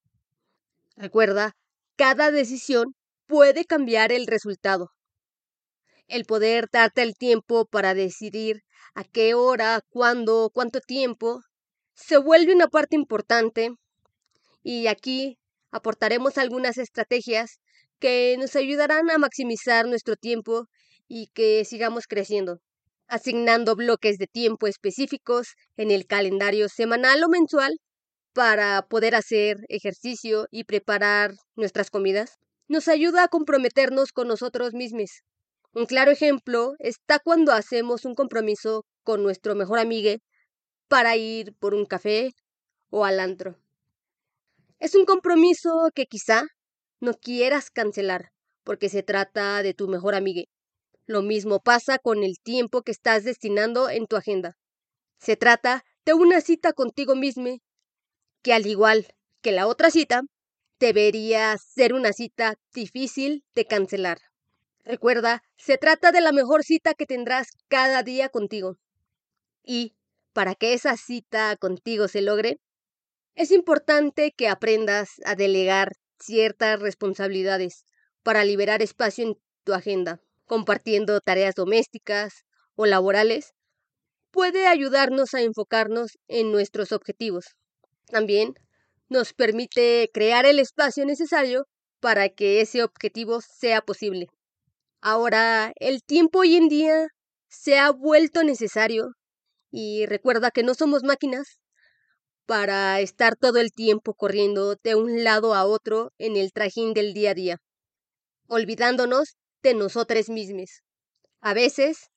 Recuerda, 0.96 1.52
cada 1.98 2.32
decisión 2.32 2.96
puede 3.28 3.66
cambiar 3.66 4.12
el 4.12 4.26
resultado. 4.26 4.90
El 6.08 6.24
poder 6.24 6.70
darte 6.72 7.02
el 7.02 7.16
tiempo 7.16 7.66
para 7.66 7.94
decidir 7.94 8.62
a 8.96 9.04
qué 9.04 9.34
hora, 9.34 9.82
cuándo, 9.90 10.50
cuánto 10.54 10.80
tiempo, 10.80 11.42
se 11.96 12.18
vuelve 12.18 12.56
una 12.56 12.70
parte 12.70 12.96
importante. 12.96 13.72
Y 14.64 14.88
aquí 14.88 15.38
aportaremos 15.70 16.38
algunas 16.38 16.78
estrategias 16.78 17.60
que 18.00 18.38
nos 18.40 18.56
ayudarán 18.56 19.10
a 19.12 19.18
maximizar 19.18 19.86
nuestro 19.86 20.16
tiempo 20.16 20.68
y 21.10 21.28
que 21.34 21.66
sigamos 21.66 22.08
creciendo, 22.08 22.60
asignando 23.08 23.76
bloques 23.76 24.18
de 24.18 24.28
tiempo 24.28 24.68
específicos 24.68 25.56
en 25.76 25.92
el 25.92 26.06
calendario 26.08 26.70
semanal 26.70 27.22
o 27.26 27.28
mensual 27.28 27.80
para 28.32 28.82
poder 28.88 29.14
hacer 29.14 29.58
ejercicio 29.68 30.48
y 30.52 30.64
preparar 30.64 31.34
nuestras 31.56 31.90
comidas, 31.90 32.38
nos 32.70 32.88
ayuda 32.88 33.24
a 33.24 33.28
comprometernos 33.28 34.14
con 34.14 34.30
nosotros 34.30 34.74
mismos 34.74 35.24
un 35.74 35.86
claro 35.86 36.12
ejemplo 36.12 36.74
está 36.80 37.20
cuando 37.20 37.52
hacemos 37.52 38.06
un 38.06 38.16
compromiso 38.16 38.86
con 39.04 39.24
nuestro 39.24 39.56
mejor 39.56 39.80
amigo 39.80 40.20
para 40.88 41.16
ir 41.16 41.54
por 41.60 41.74
un 41.74 41.86
café 41.86 42.32
o 42.90 43.06
al 43.06 43.20
antro. 43.20 43.58
Es 44.80 44.96
un 44.96 45.06
compromiso 45.06 45.90
que 45.94 46.06
quizá 46.06 46.44
no 47.00 47.14
quieras 47.14 47.70
cancelar 47.70 48.32
porque 48.64 48.90
se 48.90 49.04
trata 49.04 49.64
de 49.64 49.74
tu 49.74 49.88
mejor 49.88 50.16
amigo. 50.16 50.44
Lo 51.06 51.22
mismo 51.22 51.60
pasa 51.60 52.00
con 52.00 52.24
el 52.24 52.36
tiempo 52.44 52.82
que 52.82 52.92
estás 52.92 53.24
destinando 53.24 53.90
en 53.90 54.08
tu 54.08 54.18
agenda. 54.18 54.58
Se 55.20 55.38
trata 55.38 55.84
de 56.06 56.14
una 56.14 56.42
cita 56.42 56.74
contigo 56.74 57.16
mismo 57.16 57.60
que 58.44 58.54
al 58.54 58.66
igual 58.66 59.08
que 59.42 59.52
la 59.52 59.68
otra 59.68 59.92
cita, 59.92 60.22
debería 60.80 61.58
ser 61.58 61.94
una 61.94 62.14
cita 62.14 62.56
difícil 62.74 63.44
de 63.56 63.66
cancelar. 63.66 64.20
Recuerda, 64.88 65.44
se 65.58 65.77
trata 65.77 66.13
de 66.13 66.22
la 66.22 66.32
mejor 66.32 66.63
cita 66.63 66.94
que 66.94 67.06
tendrás 67.06 67.50
cada 67.67 68.03
día 68.03 68.29
contigo. 68.29 68.77
Y, 69.62 69.98
para 70.32 70.56
que 70.56 70.74
esa 70.74 70.96
cita 70.96 71.58
contigo 71.58 72.08
se 72.08 72.22
logre, 72.22 72.62
es 73.36 73.51
importante 73.51 74.32
que 74.32 74.48
aprendas 74.48 75.10
a 75.25 75.36
delegar 75.36 75.91
ciertas 76.22 76.79
responsabilidades 76.79 77.84
para 78.24 78.46
liberar 78.46 78.82
espacio 78.82 79.25
en 79.25 79.38
tu 79.65 79.74
agenda, 79.74 80.22
compartiendo 80.46 81.20
tareas 81.20 81.53
domésticas 81.53 82.46
o 82.75 82.86
laborales, 82.86 83.51
puede 84.32 84.67
ayudarnos 84.67 85.34
a 85.34 85.41
enfocarnos 85.41 86.17
en 86.29 86.53
nuestros 86.53 86.94
objetivos. 86.94 87.58
También 88.06 88.53
nos 89.10 89.34
permite 89.34 90.10
crear 90.13 90.46
el 90.46 90.60
espacio 90.60 91.06
necesario 91.06 91.65
para 92.00 92.29
que 92.29 92.62
ese 92.62 92.84
objetivo 92.84 93.41
sea 93.41 93.82
posible. 93.82 94.29
Ahora, 95.01 95.74
el 95.80 96.01
tiempo 96.04 96.39
hoy 96.39 96.56
en 96.56 96.70
día 96.70 97.08
se 97.50 97.77
ha 97.77 97.92
vuelto 97.92 98.44
necesario 98.44 99.10
y 99.72 100.06
recuerda 100.08 100.51
que 100.51 100.63
no 100.63 100.74
somos 100.74 101.04
máquinas 101.04 101.60
para 102.46 103.00
estar 103.01 103.36
todo 103.36 103.60
el 103.60 103.74
tiempo 103.74 104.16
corriendo 104.16 104.75
de 104.84 104.96
un 104.96 105.24
lado 105.24 105.54
a 105.54 105.66
otro 105.66 106.12
en 106.18 106.36
el 106.36 106.51
trajín 106.51 106.94
del 106.94 107.13
día 107.13 107.32
a 107.32 107.34
día, 107.36 107.58
olvidándonos 108.48 109.36
de 109.62 109.75
nosotros 109.75 110.30
mismos. 110.30 110.82
A 111.42 111.54
veces, 111.54 112.10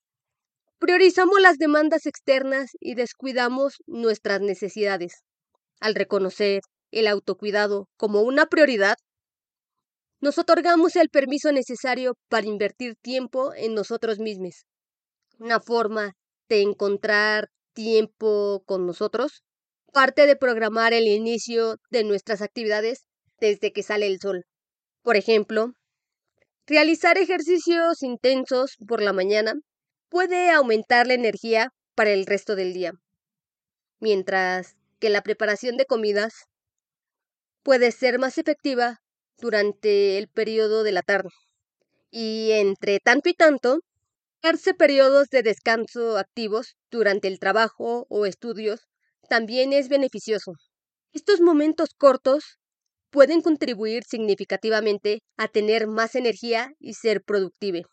priorizamos 0.79 1.39
las 1.39 1.57
demandas 1.57 2.05
externas 2.07 2.71
y 2.79 2.95
descuidamos 2.95 3.75
nuestras 3.85 4.41
necesidades. 4.41 5.23
Al 5.79 5.95
reconocer 5.95 6.61
el 6.91 7.07
autocuidado 7.07 7.87
como 7.97 8.21
una 8.21 8.47
prioridad, 8.47 8.95
nos 10.21 10.37
otorgamos 10.37 10.95
el 10.95 11.09
permiso 11.09 11.51
necesario 11.51 12.15
para 12.29 12.45
invertir 12.47 12.95
tiempo 13.01 13.53
en 13.55 13.73
nosotros 13.73 14.19
mismos. 14.19 14.65
Una 15.39 15.59
forma 15.59 16.13
de 16.47 16.61
encontrar 16.61 17.49
tiempo 17.73 18.61
con 18.65 18.85
nosotros 18.85 19.41
parte 19.91 20.27
de 20.27 20.35
programar 20.35 20.93
el 20.93 21.07
inicio 21.07 21.75
de 21.89 22.03
nuestras 22.03 22.41
actividades 22.41 23.05
desde 23.39 23.73
que 23.73 23.83
sale 23.83 24.07
el 24.07 24.19
sol. 24.19 24.43
Por 25.01 25.17
ejemplo, 25.17 25.73
realizar 26.67 27.17
ejercicios 27.17 28.03
intensos 28.03 28.75
por 28.87 29.01
la 29.01 29.13
mañana 29.13 29.53
puede 30.09 30.51
aumentar 30.51 31.07
la 31.07 31.15
energía 31.15 31.69
para 31.95 32.11
el 32.11 32.25
resto 32.25 32.55
del 32.55 32.73
día, 32.73 32.93
mientras 33.99 34.75
que 34.99 35.09
la 35.09 35.23
preparación 35.23 35.77
de 35.77 35.85
comidas 35.85 36.33
puede 37.63 37.91
ser 37.91 38.19
más 38.19 38.37
efectiva 38.37 38.99
durante 39.41 40.17
el 40.17 40.29
periodo 40.29 40.83
de 40.83 40.93
la 40.93 41.01
tarde. 41.01 41.29
Y 42.11 42.51
entre 42.51 42.99
tanto 42.99 43.29
y 43.29 43.33
tanto, 43.33 43.79
darse 44.41 44.73
periodos 44.73 45.29
de 45.29 45.43
descanso 45.43 46.17
activos 46.17 46.75
durante 46.91 47.27
el 47.27 47.39
trabajo 47.39 48.05
o 48.09 48.25
estudios 48.25 48.87
también 49.29 49.73
es 49.73 49.89
beneficioso. 49.89 50.53
Estos 51.13 51.41
momentos 51.41 51.89
cortos 51.97 52.59
pueden 53.09 53.41
contribuir 53.41 54.03
significativamente 54.03 55.19
a 55.37 55.47
tener 55.47 55.87
más 55.87 56.15
energía 56.15 56.71
y 56.79 56.93
ser 56.93 57.23
productive. 57.23 57.83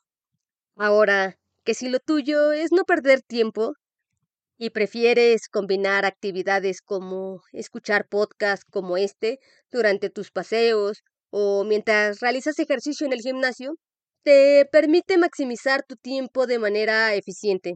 Ahora, 0.76 1.36
que 1.64 1.74
si 1.74 1.88
lo 1.88 1.98
tuyo 2.00 2.52
es 2.52 2.72
no 2.72 2.84
perder 2.84 3.22
tiempo 3.22 3.74
y 4.58 4.70
prefieres 4.70 5.48
combinar 5.48 6.04
actividades 6.04 6.82
como 6.82 7.42
escuchar 7.52 8.08
podcasts 8.08 8.66
como 8.70 8.96
este 8.96 9.38
durante 9.70 10.10
tus 10.10 10.30
paseos 10.30 11.02
o 11.30 11.64
mientras 11.64 12.20
realizas 12.20 12.58
ejercicio 12.58 13.06
en 13.06 13.12
el 13.12 13.20
gimnasio, 13.20 13.74
te 14.24 14.66
permite 14.70 15.18
maximizar 15.18 15.84
tu 15.86 15.96
tiempo 15.96 16.46
de 16.46 16.58
manera 16.58 17.14
eficiente. 17.14 17.74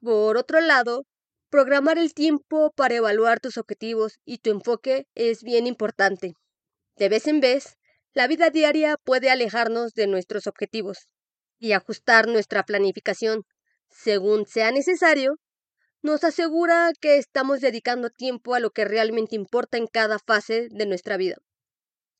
Por 0.00 0.36
otro 0.36 0.60
lado, 0.60 1.04
programar 1.50 1.98
el 1.98 2.14
tiempo 2.14 2.72
para 2.76 2.96
evaluar 2.96 3.40
tus 3.40 3.56
objetivos 3.58 4.18
y 4.24 4.38
tu 4.38 4.50
enfoque 4.50 5.06
es 5.14 5.42
bien 5.42 5.66
importante. 5.66 6.32
De 6.96 7.08
vez 7.08 7.26
en 7.26 7.40
vez, 7.40 7.76
la 8.12 8.26
vida 8.26 8.50
diaria 8.50 8.96
puede 9.04 9.30
alejarnos 9.30 9.94
de 9.94 10.06
nuestros 10.06 10.46
objetivos 10.46 11.08
y 11.58 11.72
ajustar 11.72 12.28
nuestra 12.28 12.64
planificación 12.64 13.42
según 13.90 14.46
sea 14.46 14.70
necesario 14.70 15.36
nos 16.02 16.22
asegura 16.22 16.92
que 17.00 17.16
estamos 17.16 17.60
dedicando 17.60 18.10
tiempo 18.10 18.54
a 18.54 18.60
lo 18.60 18.70
que 18.70 18.84
realmente 18.84 19.34
importa 19.34 19.78
en 19.78 19.86
cada 19.86 20.18
fase 20.18 20.68
de 20.70 20.86
nuestra 20.86 21.16
vida. 21.16 21.36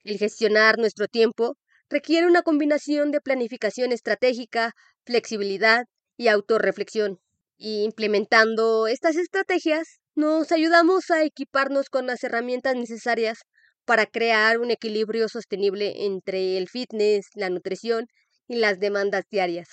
El 0.08 0.16
gestionar 0.16 0.78
nuestro 0.78 1.06
tiempo 1.06 1.58
requiere 1.90 2.26
una 2.26 2.40
combinación 2.40 3.10
de 3.10 3.20
planificación 3.20 3.92
estratégica, 3.92 4.72
flexibilidad 5.04 5.84
y 6.16 6.28
autorreflexión. 6.28 7.18
Y 7.58 7.82
implementando 7.84 8.86
estas 8.86 9.16
estrategias, 9.16 10.00
nos 10.14 10.50
ayudamos 10.50 11.10
a 11.10 11.24
equiparnos 11.24 11.90
con 11.90 12.06
las 12.06 12.24
herramientas 12.24 12.74
necesarias 12.74 13.40
para 13.84 14.06
crear 14.06 14.60
un 14.60 14.70
equilibrio 14.70 15.28
sostenible 15.28 16.06
entre 16.06 16.56
el 16.56 16.70
fitness, 16.70 17.26
la 17.34 17.50
nutrición 17.50 18.06
y 18.46 18.56
las 18.56 18.80
demandas 18.80 19.24
diarias. 19.30 19.68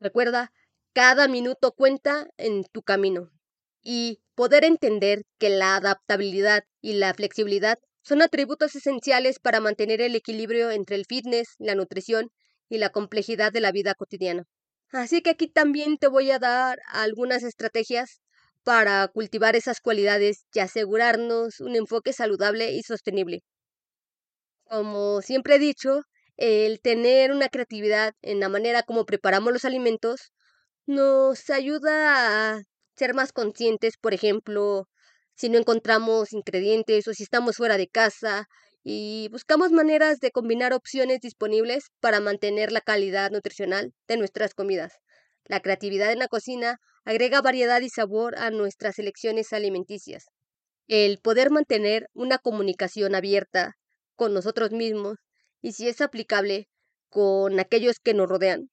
Recuerda, 0.00 0.50
cada 0.94 1.28
minuto 1.28 1.72
cuenta 1.72 2.26
en 2.38 2.64
tu 2.72 2.80
camino. 2.80 3.28
Y 3.82 4.22
poder 4.34 4.64
entender 4.64 5.24
que 5.38 5.50
la 5.50 5.76
adaptabilidad 5.76 6.62
y 6.80 6.94
la 6.94 7.12
flexibilidad 7.12 7.76
son 8.04 8.22
atributos 8.22 8.76
esenciales 8.76 9.40
para 9.40 9.60
mantener 9.60 10.00
el 10.00 10.14
equilibrio 10.14 10.70
entre 10.70 10.96
el 10.96 11.06
fitness, 11.06 11.56
la 11.58 11.74
nutrición 11.74 12.30
y 12.68 12.78
la 12.78 12.90
complejidad 12.90 13.52
de 13.52 13.60
la 13.60 13.72
vida 13.72 13.94
cotidiana. 13.94 14.44
Así 14.92 15.22
que 15.22 15.30
aquí 15.30 15.48
también 15.48 15.98
te 15.98 16.06
voy 16.08 16.30
a 16.30 16.38
dar 16.38 16.78
algunas 16.88 17.42
estrategias 17.42 18.20
para 18.62 19.08
cultivar 19.08 19.56
esas 19.56 19.80
cualidades 19.80 20.44
y 20.54 20.60
asegurarnos 20.60 21.60
un 21.60 21.76
enfoque 21.76 22.12
saludable 22.12 22.72
y 22.72 22.82
sostenible. 22.82 23.42
Como 24.64 25.22
siempre 25.22 25.56
he 25.56 25.58
dicho, 25.58 26.02
el 26.36 26.80
tener 26.80 27.32
una 27.32 27.48
creatividad 27.48 28.12
en 28.22 28.40
la 28.40 28.48
manera 28.48 28.82
como 28.82 29.04
preparamos 29.06 29.52
los 29.52 29.64
alimentos 29.64 30.32
nos 30.86 31.50
ayuda 31.50 32.56
a 32.56 32.62
ser 32.96 33.14
más 33.14 33.32
conscientes, 33.32 33.96
por 33.98 34.14
ejemplo, 34.14 34.88
si 35.34 35.48
no 35.48 35.58
encontramos 35.58 36.32
ingredientes 36.32 37.08
o 37.08 37.14
si 37.14 37.24
estamos 37.24 37.56
fuera 37.56 37.76
de 37.76 37.88
casa 37.88 38.48
y 38.82 39.28
buscamos 39.32 39.72
maneras 39.72 40.20
de 40.20 40.30
combinar 40.30 40.72
opciones 40.72 41.20
disponibles 41.20 41.90
para 42.00 42.20
mantener 42.20 42.70
la 42.70 42.80
calidad 42.80 43.30
nutricional 43.30 43.92
de 44.06 44.16
nuestras 44.16 44.54
comidas. 44.54 44.92
La 45.46 45.60
creatividad 45.60 46.12
en 46.12 46.18
la 46.18 46.28
cocina 46.28 46.78
agrega 47.04 47.42
variedad 47.42 47.80
y 47.80 47.88
sabor 47.88 48.36
a 48.38 48.50
nuestras 48.50 48.98
elecciones 48.98 49.52
alimenticias. 49.52 50.26
El 50.86 51.18
poder 51.18 51.50
mantener 51.50 52.08
una 52.12 52.38
comunicación 52.38 53.14
abierta 53.14 53.74
con 54.16 54.34
nosotros 54.34 54.70
mismos 54.70 55.16
y 55.62 55.72
si 55.72 55.88
es 55.88 56.00
aplicable 56.00 56.68
con 57.08 57.58
aquellos 57.58 58.00
que 58.00 58.14
nos 58.14 58.28
rodean, 58.28 58.70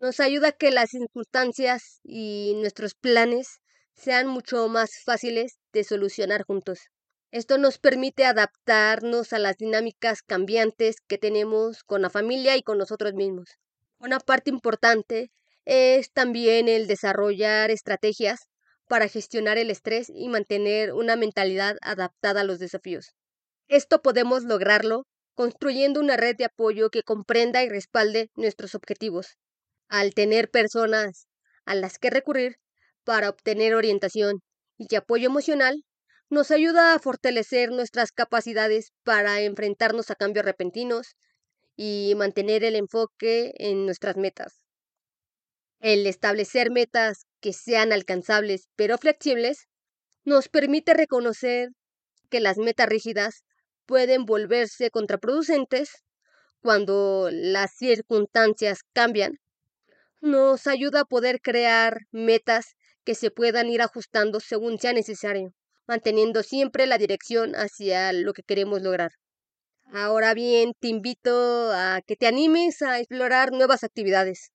nos 0.00 0.20
ayuda 0.20 0.48
a 0.48 0.52
que 0.52 0.70
las 0.70 0.90
circunstancias 0.90 2.00
y 2.02 2.52
nuestros 2.56 2.94
planes 2.94 3.60
sean 3.94 4.26
mucho 4.26 4.68
más 4.68 4.90
fáciles 5.04 5.58
de 5.72 5.84
solucionar 5.84 6.44
juntos. 6.44 6.88
Esto 7.30 7.58
nos 7.58 7.78
permite 7.78 8.24
adaptarnos 8.26 9.32
a 9.32 9.38
las 9.38 9.56
dinámicas 9.56 10.22
cambiantes 10.22 10.96
que 11.08 11.18
tenemos 11.18 11.82
con 11.82 12.02
la 12.02 12.10
familia 12.10 12.56
y 12.56 12.62
con 12.62 12.78
nosotros 12.78 13.14
mismos. 13.14 13.58
Una 13.98 14.20
parte 14.20 14.50
importante 14.50 15.30
es 15.64 16.12
también 16.12 16.68
el 16.68 16.86
desarrollar 16.86 17.70
estrategias 17.70 18.48
para 18.86 19.08
gestionar 19.08 19.58
el 19.58 19.70
estrés 19.70 20.12
y 20.14 20.28
mantener 20.28 20.92
una 20.92 21.16
mentalidad 21.16 21.76
adaptada 21.80 22.42
a 22.42 22.44
los 22.44 22.58
desafíos. 22.58 23.14
Esto 23.66 24.02
podemos 24.02 24.44
lograrlo 24.44 25.06
construyendo 25.34 26.00
una 26.00 26.16
red 26.16 26.36
de 26.36 26.44
apoyo 26.44 26.90
que 26.90 27.02
comprenda 27.02 27.64
y 27.64 27.68
respalde 27.68 28.30
nuestros 28.36 28.74
objetivos. 28.74 29.38
Al 29.88 30.14
tener 30.14 30.50
personas 30.50 31.26
a 31.64 31.74
las 31.74 31.98
que 31.98 32.10
recurrir 32.10 32.58
para 33.04 33.28
obtener 33.30 33.74
orientación 33.74 34.40
y 34.78 34.94
apoyo 34.96 35.26
emocional, 35.26 35.84
nos 36.30 36.50
ayuda 36.50 36.94
a 36.94 36.98
fortalecer 36.98 37.70
nuestras 37.70 38.12
capacidades 38.12 38.92
para 39.04 39.40
enfrentarnos 39.40 40.10
a 40.10 40.14
cambios 40.14 40.44
repentinos 40.44 41.16
y 41.76 42.14
mantener 42.16 42.64
el 42.64 42.76
enfoque 42.76 43.52
en 43.56 43.86
nuestras 43.86 44.16
metas. 44.16 44.62
El 45.80 46.06
establecer 46.06 46.70
metas 46.70 47.26
que 47.40 47.52
sean 47.52 47.92
alcanzables 47.92 48.68
pero 48.74 48.96
flexibles 48.96 49.68
nos 50.24 50.48
permite 50.48 50.94
reconocer 50.94 51.70
que 52.30 52.40
las 52.40 52.56
metas 52.56 52.88
rígidas 52.88 53.44
pueden 53.86 54.24
volverse 54.24 54.90
contraproducentes 54.90 56.04
cuando 56.62 57.28
las 57.30 57.72
circunstancias 57.76 58.80
cambian. 58.94 59.38
Nos 60.22 60.66
ayuda 60.66 61.00
a 61.00 61.04
poder 61.04 61.42
crear 61.42 61.98
metas 62.10 62.76
que 63.04 63.14
se 63.14 63.30
puedan 63.30 63.68
ir 63.68 63.82
ajustando 63.82 64.40
según 64.40 64.78
sea 64.78 64.92
necesario, 64.92 65.52
manteniendo 65.86 66.42
siempre 66.42 66.86
la 66.86 66.98
dirección 66.98 67.54
hacia 67.54 68.12
lo 68.12 68.32
que 68.32 68.42
queremos 68.42 68.82
lograr. 68.82 69.12
Ahora 69.92 70.34
bien, 70.34 70.72
te 70.80 70.88
invito 70.88 71.72
a 71.72 72.00
que 72.06 72.16
te 72.16 72.26
animes 72.26 72.82
a 72.82 72.98
explorar 73.00 73.52
nuevas 73.52 73.84
actividades 73.84 74.50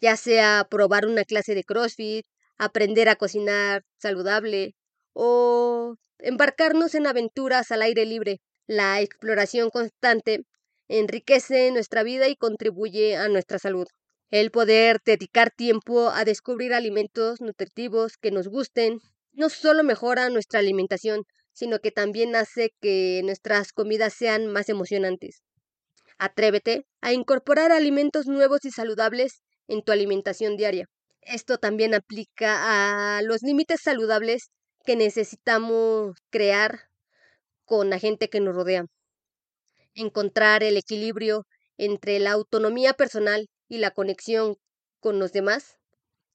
ya 0.00 0.16
sea 0.16 0.66
probar 0.70 1.06
una 1.06 1.24
clase 1.24 1.54
de 1.54 1.64
CrossFit, 1.64 2.26
aprender 2.58 3.08
a 3.08 3.16
cocinar 3.16 3.82
saludable 3.98 4.74
o 5.12 5.96
embarcarnos 6.18 6.94
en 6.94 7.06
aventuras 7.06 7.70
al 7.70 7.82
aire 7.82 8.04
libre. 8.06 8.40
La 8.66 9.00
exploración 9.00 9.70
constante 9.70 10.44
enriquece 10.88 11.70
nuestra 11.72 12.02
vida 12.02 12.28
y 12.28 12.36
contribuye 12.36 13.16
a 13.16 13.28
nuestra 13.28 13.58
salud. 13.58 13.86
El 14.30 14.50
poder 14.50 15.00
dedicar 15.04 15.52
tiempo 15.52 16.10
a 16.10 16.24
descubrir 16.24 16.74
alimentos 16.74 17.40
nutritivos 17.40 18.16
que 18.16 18.32
nos 18.32 18.48
gusten 18.48 18.98
no 19.32 19.48
solo 19.48 19.84
mejora 19.84 20.28
nuestra 20.30 20.58
alimentación, 20.58 21.24
sino 21.52 21.78
que 21.78 21.92
también 21.92 22.34
hace 22.34 22.74
que 22.80 23.20
nuestras 23.22 23.72
comidas 23.72 24.14
sean 24.14 24.48
más 24.48 24.68
emocionantes. 24.68 25.42
Atrévete 26.18 26.86
a 27.00 27.12
incorporar 27.12 27.70
alimentos 27.70 28.26
nuevos 28.26 28.64
y 28.64 28.72
saludables 28.72 29.42
en 29.68 29.82
tu 29.82 29.92
alimentación 29.92 30.56
diaria. 30.56 30.86
Esto 31.20 31.58
también 31.58 31.94
aplica 31.94 33.18
a 33.18 33.22
los 33.22 33.42
límites 33.42 33.80
saludables 33.80 34.50
que 34.84 34.96
necesitamos 34.96 36.16
crear 36.30 36.88
con 37.64 37.90
la 37.90 37.98
gente 37.98 38.28
que 38.28 38.40
nos 38.40 38.56
rodea. 38.56 38.86
Encontrar 39.94 40.64
el 40.64 40.76
equilibrio 40.76 41.46
entre 41.78 42.18
la 42.18 42.32
autonomía 42.32 42.92
personal 42.94 43.48
y 43.68 43.78
la 43.78 43.90
conexión 43.90 44.56
con 45.00 45.18
los 45.18 45.32
demás 45.32 45.76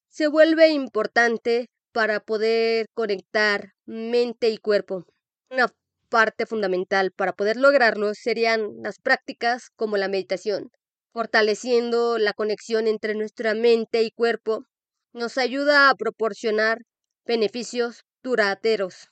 se 0.07 0.27
vuelve 0.27 0.69
importante 0.69 1.67
para 1.91 2.19
poder 2.19 2.87
conectar 2.93 3.73
mente 3.85 4.49
y 4.49 4.57
cuerpo. 4.57 5.05
Una 5.49 5.67
parte 6.09 6.45
fundamental 6.45 7.11
para 7.11 7.33
poder 7.33 7.57
lograrlo 7.57 8.13
serían 8.13 8.81
las 8.83 8.99
prácticas 8.99 9.69
como 9.75 9.97
la 9.97 10.09
meditación, 10.09 10.69
fortaleciendo 11.13 12.17
la 12.17 12.33
conexión 12.33 12.87
entre 12.87 13.15
nuestra 13.15 13.53
mente 13.53 14.03
y 14.03 14.11
cuerpo, 14.11 14.65
nos 15.13 15.37
ayuda 15.37 15.89
a 15.89 15.95
proporcionar 15.95 16.79
beneficios 17.25 18.03
duraderos. 18.23 19.07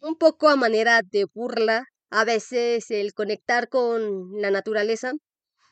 Un 0.00 0.16
poco 0.16 0.48
a 0.48 0.56
manera 0.56 1.00
de 1.02 1.26
burla, 1.32 1.84
a 2.10 2.24
veces 2.24 2.90
el 2.90 3.12
conectar 3.14 3.68
con 3.68 4.40
la 4.40 4.50
naturaleza, 4.50 5.12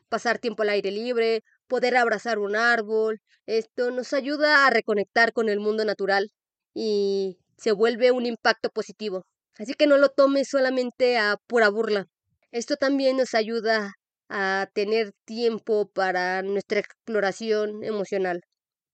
pasar 0.08 0.38
tiempo 0.38 0.62
al 0.62 0.70
aire 0.70 0.90
libre, 0.90 1.42
poder 1.68 1.96
abrazar 1.96 2.38
un 2.38 2.56
árbol, 2.56 3.20
esto 3.46 3.90
nos 3.90 4.12
ayuda 4.12 4.66
a 4.66 4.70
reconectar 4.70 5.32
con 5.32 5.48
el 5.48 5.60
mundo 5.60 5.84
natural 5.84 6.30
y 6.74 7.38
se 7.56 7.72
vuelve 7.72 8.10
un 8.12 8.26
impacto 8.26 8.70
positivo. 8.70 9.24
Así 9.58 9.74
que 9.74 9.86
no 9.86 9.96
lo 9.98 10.10
tomes 10.10 10.48
solamente 10.48 11.18
a 11.18 11.36
pura 11.46 11.68
burla. 11.70 12.06
Esto 12.52 12.76
también 12.76 13.16
nos 13.16 13.34
ayuda 13.34 13.94
a 14.28 14.68
tener 14.74 15.12
tiempo 15.24 15.88
para 15.92 16.42
nuestra 16.42 16.80
exploración 16.80 17.84
emocional, 17.84 18.40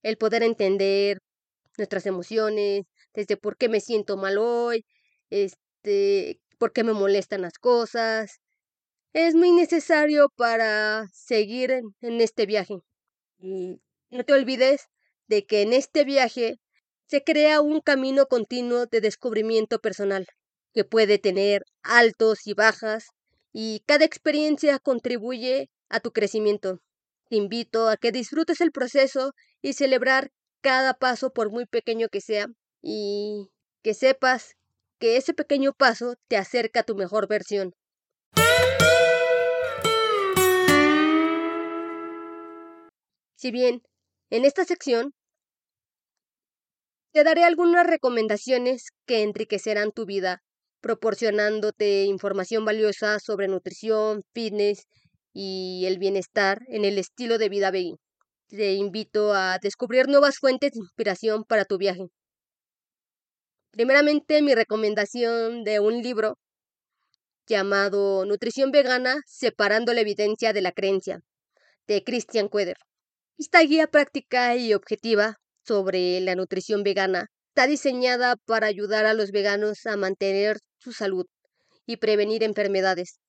el 0.03 0.17
poder 0.17 0.43
entender 0.43 1.19
nuestras 1.77 2.05
emociones, 2.05 2.83
desde 3.13 3.37
por 3.37 3.57
qué 3.57 3.69
me 3.69 3.81
siento 3.81 4.17
mal 4.17 4.37
hoy, 4.39 4.85
este, 5.29 6.39
por 6.59 6.73
qué 6.73 6.83
me 6.83 6.93
molestan 6.93 7.41
las 7.41 7.57
cosas. 7.59 8.39
Es 9.13 9.35
muy 9.35 9.51
necesario 9.51 10.29
para 10.35 11.07
seguir 11.13 11.69
en, 11.69 12.19
este 12.19 12.47
viaje. 12.47 12.79
Y 13.37 13.79
no 14.09 14.23
te 14.25 14.33
olvides 14.33 14.87
de 15.27 15.45
que 15.45 15.61
en 15.61 15.71
este 15.71 16.03
viaje 16.03 16.55
se 17.05 17.23
crea 17.23 17.61
un 17.61 17.81
camino 17.81 18.25
continuo 18.25 18.87
de 18.87 19.01
descubrimiento 19.01 19.77
personal, 19.77 20.25
que 20.73 20.83
puede 20.83 21.19
tener 21.19 21.61
altos 21.83 22.47
y 22.47 22.55
bajas, 22.55 23.09
y 23.51 23.83
cada 23.85 24.03
experiencia 24.03 24.79
contribuye 24.79 25.69
a 25.89 25.99
tu 25.99 26.11
crecimiento. 26.11 26.79
Te 27.29 27.35
invito 27.35 27.89
a 27.89 27.97
que 27.97 28.11
disfrutes 28.11 28.61
el 28.61 28.71
proceso 28.71 29.33
y 29.61 29.73
celebrar 29.73 30.31
cada 30.61 30.95
paso 30.95 31.31
por 31.31 31.51
muy 31.51 31.67
pequeño 31.67 32.07
que 32.09 32.19
sea 32.19 32.47
y 32.81 33.51
que 33.83 33.93
sepas 33.93 34.55
que 34.97 35.17
ese 35.17 35.35
pequeño 35.35 35.71
paso 35.73 36.15
te 36.27 36.35
acerca 36.35 36.79
a 36.79 36.83
tu 36.83 36.95
mejor 36.95 37.27
versión. 37.27 37.75
Si 43.43 43.51
bien, 43.51 43.81
en 44.29 44.45
esta 44.45 44.63
sección 44.63 45.13
te 47.11 47.25
daré 47.25 47.43
algunas 47.43 47.85
recomendaciones 47.85 48.91
que 49.05 49.21
enriquecerán 49.21 49.91
tu 49.91 50.05
vida 50.05 50.41
proporcionándote 50.79 52.05
información 52.05 52.63
valiosa 52.63 53.19
sobre 53.19 53.49
nutrición, 53.49 54.23
fitness 54.33 54.87
y 55.33 55.83
el 55.87 55.99
bienestar 55.99 56.59
en 56.69 56.85
el 56.85 56.97
estilo 56.97 57.37
de 57.37 57.49
vida 57.49 57.69
veggie. 57.69 57.97
Te 58.47 58.75
invito 58.75 59.33
a 59.33 59.59
descubrir 59.61 60.07
nuevas 60.07 60.37
fuentes 60.37 60.71
de 60.71 60.79
inspiración 60.79 61.43
para 61.43 61.65
tu 61.65 61.77
viaje. 61.77 62.05
Primeramente, 63.71 64.41
mi 64.41 64.55
recomendación 64.55 65.65
de 65.65 65.81
un 65.81 66.01
libro 66.01 66.37
llamado 67.45 68.23
Nutrición 68.23 68.71
Vegana, 68.71 69.17
separando 69.25 69.93
la 69.93 69.99
evidencia 69.99 70.53
de 70.53 70.61
la 70.61 70.71
creencia, 70.71 71.19
de 71.87 72.05
Christian 72.05 72.47
Queder. 72.47 72.77
Esta 73.39 73.61
guía 73.61 73.87
práctica 73.87 74.55
y 74.55 74.73
objetiva 74.75 75.37
sobre 75.65 76.19
la 76.21 76.35
nutrición 76.35 76.83
vegana 76.83 77.31
está 77.49 77.65
diseñada 77.67 78.35
para 78.45 78.67
ayudar 78.67 79.05
a 79.05 79.13
los 79.13 79.31
veganos 79.31 79.85
a 79.87 79.97
mantener 79.97 80.59
su 80.77 80.93
salud 80.93 81.25
y 81.87 81.97
prevenir 81.97 82.43
enfermedades. 82.43 83.19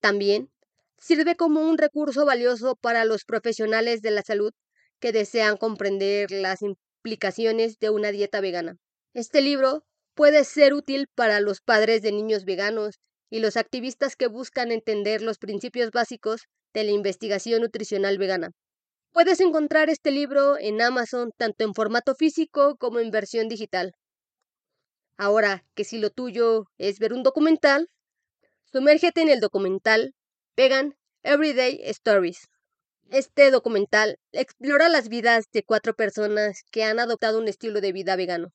También 0.00 0.50
sirve 0.98 1.36
como 1.36 1.60
un 1.60 1.76
recurso 1.76 2.24
valioso 2.24 2.76
para 2.76 3.04
los 3.04 3.24
profesionales 3.24 4.00
de 4.00 4.10
la 4.12 4.22
salud 4.22 4.52
que 4.98 5.12
desean 5.12 5.58
comprender 5.58 6.30
las 6.30 6.60
implicaciones 6.62 7.78
de 7.78 7.90
una 7.90 8.12
dieta 8.12 8.40
vegana. 8.40 8.76
Este 9.12 9.42
libro 9.42 9.84
puede 10.14 10.44
ser 10.44 10.72
útil 10.72 11.06
para 11.14 11.40
los 11.40 11.60
padres 11.60 12.00
de 12.00 12.12
niños 12.12 12.46
veganos 12.46 12.98
y 13.28 13.40
los 13.40 13.58
activistas 13.58 14.16
que 14.16 14.26
buscan 14.26 14.72
entender 14.72 15.20
los 15.20 15.36
principios 15.36 15.90
básicos 15.90 16.42
de 16.72 16.84
la 16.84 16.92
investigación 16.92 17.60
nutricional 17.60 18.16
vegana. 18.16 18.52
Puedes 19.12 19.40
encontrar 19.40 19.90
este 19.90 20.12
libro 20.12 20.56
en 20.56 20.80
Amazon 20.80 21.32
tanto 21.36 21.64
en 21.64 21.74
formato 21.74 22.14
físico 22.14 22.76
como 22.76 23.00
en 23.00 23.10
versión 23.10 23.48
digital. 23.48 23.92
Ahora 25.16 25.64
que 25.74 25.82
si 25.82 25.98
lo 25.98 26.10
tuyo 26.10 26.66
es 26.78 27.00
ver 27.00 27.12
un 27.12 27.24
documental, 27.24 27.88
sumérgete 28.72 29.20
en 29.22 29.28
el 29.28 29.40
documental 29.40 30.14
Vegan 30.56 30.94
Everyday 31.24 31.80
Stories. 31.86 32.46
Este 33.10 33.50
documental 33.50 34.16
explora 34.30 34.88
las 34.88 35.08
vidas 35.08 35.46
de 35.52 35.64
cuatro 35.64 35.94
personas 35.94 36.62
que 36.70 36.84
han 36.84 37.00
adoptado 37.00 37.40
un 37.40 37.48
estilo 37.48 37.80
de 37.80 37.90
vida 37.90 38.14
vegano. 38.14 38.52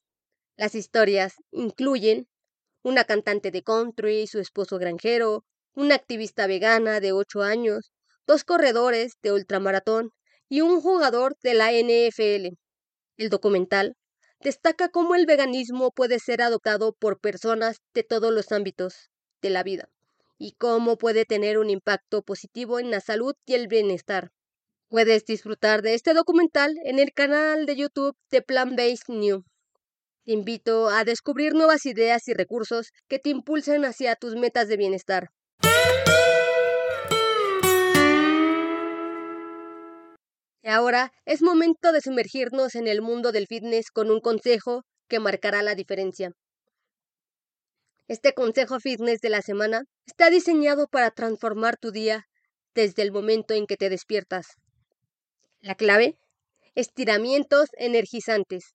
Las 0.55 0.73
historias 0.73 1.35
incluyen 1.51 2.29
una 2.81 3.03
cantante 3.03 3.51
de 3.51 3.61
country, 3.61 4.25
su 4.25 4.39
esposo 4.39 4.77
granjero, 4.77 5.43
una 5.73 5.95
activista 5.95 6.47
vegana 6.47 7.01
de 7.01 7.11
8 7.11 7.41
años, 7.43 7.91
dos 8.25 8.45
corredores 8.45 9.15
de 9.21 9.33
ultramaratón 9.33 10.11
y 10.49 10.61
un 10.61 10.81
jugador 10.81 11.35
de 11.43 11.53
la 11.53 11.71
NFL. 11.71 12.57
El 13.17 13.29
documental 13.29 13.95
destaca 14.41 14.89
cómo 14.89 15.15
el 15.15 15.25
veganismo 15.25 15.91
puede 15.91 16.19
ser 16.19 16.41
adoptado 16.41 16.93
por 16.93 17.19
personas 17.19 17.77
de 17.93 18.03
todos 18.03 18.33
los 18.33 18.51
ámbitos 18.51 19.09
de 19.41 19.49
la 19.49 19.63
vida 19.63 19.89
y 20.37 20.53
cómo 20.53 20.97
puede 20.97 21.25
tener 21.25 21.57
un 21.57 21.69
impacto 21.69 22.21
positivo 22.21 22.79
en 22.79 22.91
la 22.91 22.99
salud 22.99 23.35
y 23.45 23.53
el 23.53 23.67
bienestar. 23.67 24.31
Puedes 24.89 25.25
disfrutar 25.25 25.81
de 25.81 25.93
este 25.93 26.13
documental 26.13 26.75
en 26.83 26.99
el 26.99 27.11
canal 27.13 27.65
de 27.65 27.75
YouTube 27.75 28.15
de 28.29 28.41
Plant 28.41 28.77
Based 28.77 29.07
New. 29.07 29.43
Te 30.25 30.33
invito 30.33 30.89
a 30.89 31.03
descubrir 31.03 31.53
nuevas 31.53 31.85
ideas 31.85 32.27
y 32.27 32.33
recursos 32.33 32.91
que 33.07 33.19
te 33.19 33.29
impulsen 33.29 33.85
hacia 33.85 34.15
tus 34.15 34.35
metas 34.35 34.67
de 34.67 34.77
bienestar. 34.77 35.29
Ahora 40.67 41.13
es 41.25 41.43
momento 41.43 41.91
de 41.91 42.01
sumergirnos 42.01 42.73
en 42.73 42.87
el 42.87 43.03
mundo 43.03 43.31
del 43.31 43.45
fitness 43.45 43.91
con 43.91 44.09
un 44.09 44.19
consejo 44.19 44.83
que 45.07 45.19
marcará 45.19 45.61
la 45.61 45.75
diferencia. 45.75 46.31
Este 48.07 48.33
consejo 48.33 48.79
fitness 48.79 49.19
de 49.19 49.29
la 49.29 49.43
semana 49.43 49.83
está 50.07 50.31
diseñado 50.31 50.87
para 50.87 51.11
transformar 51.11 51.77
tu 51.77 51.91
día 51.91 52.25
desde 52.73 53.03
el 53.03 53.11
momento 53.11 53.53
en 53.53 53.67
que 53.67 53.77
te 53.77 53.89
despiertas. 53.89 54.47
La 55.61 55.75
clave, 55.75 56.17
estiramientos 56.73 57.69
energizantes. 57.73 58.73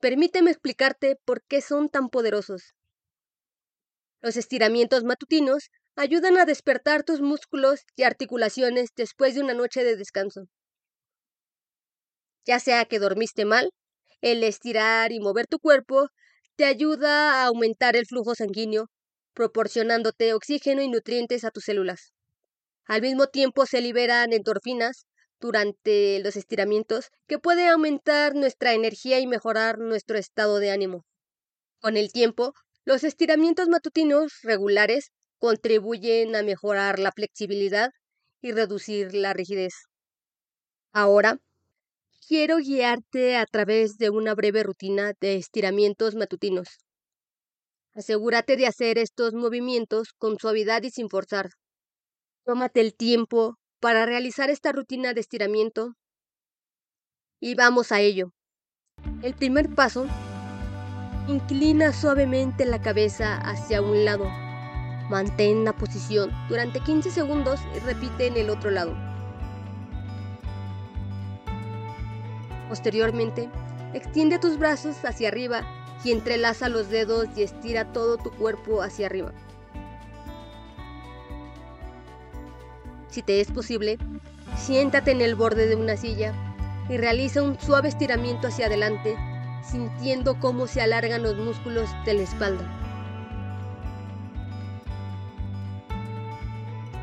Permíteme 0.00 0.52
explicarte 0.52 1.16
por 1.24 1.42
qué 1.48 1.62
son 1.62 1.88
tan 1.88 2.10
poderosos. 2.10 2.74
Los 4.20 4.36
estiramientos 4.36 5.02
matutinos 5.02 5.70
ayudan 5.96 6.36
a 6.38 6.44
despertar 6.44 7.02
tus 7.02 7.20
músculos 7.20 7.80
y 7.96 8.04
articulaciones 8.04 8.90
después 8.94 9.34
de 9.34 9.40
una 9.40 9.54
noche 9.54 9.82
de 9.82 9.96
descanso 9.96 10.42
ya 12.46 12.60
sea 12.60 12.84
que 12.84 12.98
dormiste 12.98 13.44
mal, 13.44 13.70
el 14.20 14.44
estirar 14.44 15.12
y 15.12 15.20
mover 15.20 15.46
tu 15.46 15.58
cuerpo 15.58 16.08
te 16.56 16.64
ayuda 16.64 17.42
a 17.42 17.46
aumentar 17.46 17.96
el 17.96 18.06
flujo 18.06 18.34
sanguíneo, 18.34 18.88
proporcionándote 19.34 20.34
oxígeno 20.34 20.82
y 20.82 20.88
nutrientes 20.88 21.44
a 21.44 21.50
tus 21.50 21.64
células. 21.64 22.12
Al 22.86 23.02
mismo 23.02 23.26
tiempo 23.26 23.66
se 23.66 23.80
liberan 23.80 24.32
endorfinas 24.32 25.06
durante 25.40 26.20
los 26.20 26.36
estiramientos 26.36 27.10
que 27.26 27.38
puede 27.38 27.68
aumentar 27.68 28.34
nuestra 28.34 28.74
energía 28.74 29.18
y 29.20 29.26
mejorar 29.26 29.78
nuestro 29.78 30.18
estado 30.18 30.58
de 30.58 30.70
ánimo. 30.70 31.04
Con 31.80 31.96
el 31.96 32.12
tiempo, 32.12 32.54
los 32.84 33.04
estiramientos 33.04 33.68
matutinos 33.68 34.40
regulares 34.42 35.10
contribuyen 35.38 36.36
a 36.36 36.42
mejorar 36.42 36.98
la 36.98 37.12
flexibilidad 37.12 37.90
y 38.40 38.52
reducir 38.52 39.14
la 39.14 39.32
rigidez. 39.32 39.72
Ahora, 40.92 41.38
quiero 42.26 42.58
guiarte 42.58 43.36
a 43.36 43.46
través 43.46 43.98
de 43.98 44.10
una 44.10 44.34
breve 44.34 44.62
rutina 44.62 45.12
de 45.20 45.36
estiramientos 45.36 46.14
matutinos. 46.14 46.78
Asegúrate 47.94 48.56
de 48.56 48.66
hacer 48.66 48.98
estos 48.98 49.34
movimientos 49.34 50.12
con 50.16 50.38
suavidad 50.38 50.82
y 50.82 50.90
sin 50.90 51.08
forzar. 51.08 51.50
Tómate 52.44 52.80
el 52.80 52.94
tiempo 52.94 53.58
para 53.80 54.06
realizar 54.06 54.50
esta 54.50 54.72
rutina 54.72 55.12
de 55.12 55.20
estiramiento 55.20 55.94
y 57.40 57.54
vamos 57.54 57.92
a 57.92 58.00
ello. 58.00 58.32
El 59.22 59.34
primer 59.34 59.74
paso, 59.74 60.06
inclina 61.28 61.92
suavemente 61.92 62.64
la 62.64 62.80
cabeza 62.80 63.36
hacia 63.36 63.82
un 63.82 64.04
lado. 64.04 64.28
Mantén 65.10 65.64
la 65.64 65.72
posición 65.72 66.30
durante 66.48 66.80
15 66.80 67.10
segundos 67.10 67.60
y 67.76 67.80
repite 67.80 68.28
en 68.28 68.36
el 68.36 68.50
otro 68.50 68.70
lado. 68.70 69.11
Posteriormente, 72.72 73.50
extiende 73.92 74.38
tus 74.38 74.58
brazos 74.58 75.04
hacia 75.04 75.28
arriba 75.28 75.60
y 76.04 76.10
entrelaza 76.10 76.70
los 76.70 76.88
dedos 76.88 77.28
y 77.36 77.42
estira 77.42 77.92
todo 77.92 78.16
tu 78.16 78.30
cuerpo 78.30 78.80
hacia 78.80 79.04
arriba. 79.04 79.30
Si 83.08 83.20
te 83.20 83.42
es 83.42 83.50
posible, 83.50 83.98
siéntate 84.56 85.10
en 85.10 85.20
el 85.20 85.34
borde 85.34 85.66
de 85.66 85.76
una 85.76 85.98
silla 85.98 86.32
y 86.88 86.96
realiza 86.96 87.42
un 87.42 87.60
suave 87.60 87.88
estiramiento 87.88 88.48
hacia 88.48 88.68
adelante, 88.68 89.18
sintiendo 89.62 90.40
cómo 90.40 90.66
se 90.66 90.80
alargan 90.80 91.22
los 91.22 91.36
músculos 91.36 91.90
de 92.06 92.14
la 92.14 92.22
espalda. 92.22 92.64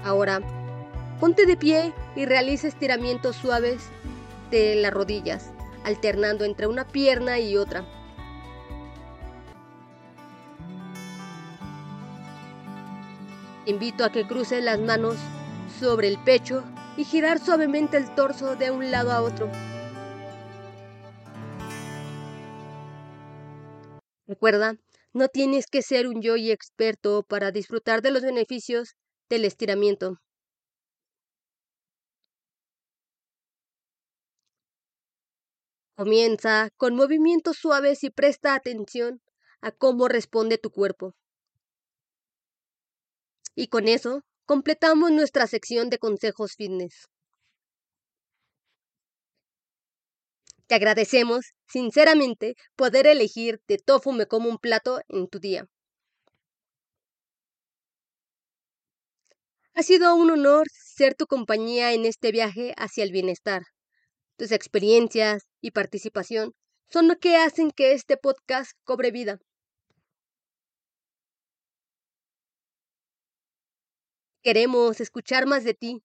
Ahora, 0.03 0.41
ponte 1.19 1.45
de 1.45 1.55
pie 1.55 1.93
y 2.15 2.25
realiza 2.25 2.67
estiramientos 2.67 3.35
suaves 3.35 3.83
de 4.49 4.73
las 4.77 4.91
rodillas, 4.91 5.51
alternando 5.83 6.45
entre 6.45 6.67
una 6.67 6.87
pierna 6.87 7.39
y 7.39 7.57
otra. 7.57 7.85
invito 13.69 14.03
a 14.03 14.11
que 14.11 14.25
cruces 14.25 14.63
las 14.63 14.79
manos 14.79 15.15
sobre 15.79 16.07
el 16.07 16.17
pecho 16.23 16.63
y 16.97 17.03
girar 17.03 17.39
suavemente 17.39 17.97
el 17.97 18.13
torso 18.15 18.55
de 18.55 18.71
un 18.71 18.91
lado 18.91 19.11
a 19.11 19.21
otro. 19.21 19.49
Recuerda, 24.27 24.75
no 25.13 25.27
tienes 25.27 25.67
que 25.67 25.81
ser 25.81 26.07
un 26.07 26.21
yogi 26.21 26.51
experto 26.51 27.23
para 27.23 27.51
disfrutar 27.51 28.01
de 28.01 28.11
los 28.11 28.21
beneficios 28.21 28.95
del 29.29 29.45
estiramiento. 29.45 30.17
Comienza 35.99 36.69
con 36.77 36.95
movimientos 36.95 37.57
suaves 37.57 38.05
y 38.05 38.09
presta 38.09 38.55
atención 38.55 39.21
a 39.59 39.73
cómo 39.73 40.07
responde 40.07 40.57
tu 40.57 40.71
cuerpo. 40.71 41.13
Y 43.53 43.67
con 43.67 43.89
eso 43.89 44.21
completamos 44.45 45.11
nuestra 45.11 45.45
sección 45.45 45.89
de 45.89 45.97
consejos 45.99 46.53
fitness. 46.55 47.09
Te 50.67 50.75
agradecemos, 50.75 51.47
sinceramente, 51.67 52.55
poder 52.77 53.05
elegir 53.05 53.59
de 53.67 53.77
tofu 53.77 54.11
como 54.29 54.47
un 54.47 54.57
plato 54.57 55.01
en 55.09 55.27
tu 55.27 55.39
día. 55.39 55.67
Ha 59.73 59.83
sido 59.83 60.15
un 60.15 60.31
honor 60.31 60.65
ser 60.71 61.13
tu 61.15 61.27
compañía 61.27 61.91
en 61.91 62.05
este 62.05 62.31
viaje 62.31 62.73
hacia 62.77 63.03
el 63.03 63.11
bienestar. 63.11 63.63
Tus 64.39 64.53
experiencias 64.53 65.49
y 65.59 65.71
participación 65.71 66.53
son 66.87 67.09
lo 67.09 67.17
que 67.19 67.35
hacen 67.35 67.71
que 67.71 67.91
este 67.91 68.15
podcast 68.15 68.71
cobre 68.85 69.11
vida. 69.11 69.37
Queremos 74.41 75.01
escuchar 75.01 75.45
más 75.45 75.65
de 75.65 75.73
ti. 75.73 76.03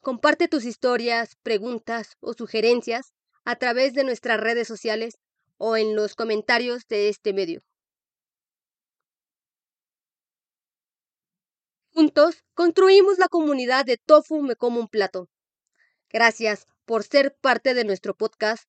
Comparte 0.00 0.46
tus 0.46 0.64
historias, 0.64 1.34
preguntas 1.42 2.16
o 2.20 2.34
sugerencias 2.34 3.12
a 3.44 3.56
través 3.56 3.94
de 3.94 4.04
nuestras 4.04 4.38
redes 4.38 4.68
sociales 4.68 5.18
o 5.56 5.76
en 5.76 5.96
los 5.96 6.14
comentarios 6.14 6.86
de 6.86 7.08
este 7.08 7.32
medio. 7.32 7.64
Juntos 11.90 12.44
construimos 12.54 13.18
la 13.18 13.26
comunidad 13.26 13.84
de 13.84 13.96
Tofu 13.96 14.40
Me 14.42 14.54
Como 14.54 14.78
un 14.78 14.86
Plato. 14.86 15.28
Gracias 16.08 16.68
por 16.86 17.02
ser 17.02 17.36
parte 17.40 17.74
de 17.74 17.84
nuestro 17.84 18.14
podcast. 18.14 18.64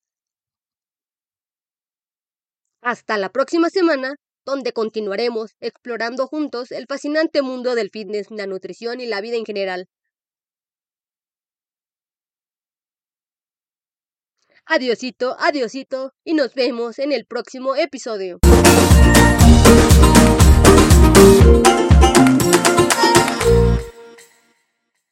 Hasta 2.82 3.18
la 3.18 3.30
próxima 3.30 3.70
semana, 3.70 4.16
donde 4.46 4.74
continuaremos 4.74 5.56
explorando 5.60 6.28
juntos 6.28 6.72
el 6.72 6.86
fascinante 6.88 7.42
mundo 7.42 7.76
del 7.76 7.90
fitness, 7.90 8.32
la 8.32 8.48
nutrición 8.48 9.00
y 9.00 9.06
la 9.06 9.22
vida 9.22 9.38
en 9.38 9.46
general. 9.46 9.88
Adiosito, 14.66 15.38
adiosito 15.40 16.14
y 16.26 16.34
nos 16.34 16.54
vemos 16.54 17.00
en 17.00 17.14
el 17.14 17.26
próximo 17.26 17.76
episodio. 17.76 18.40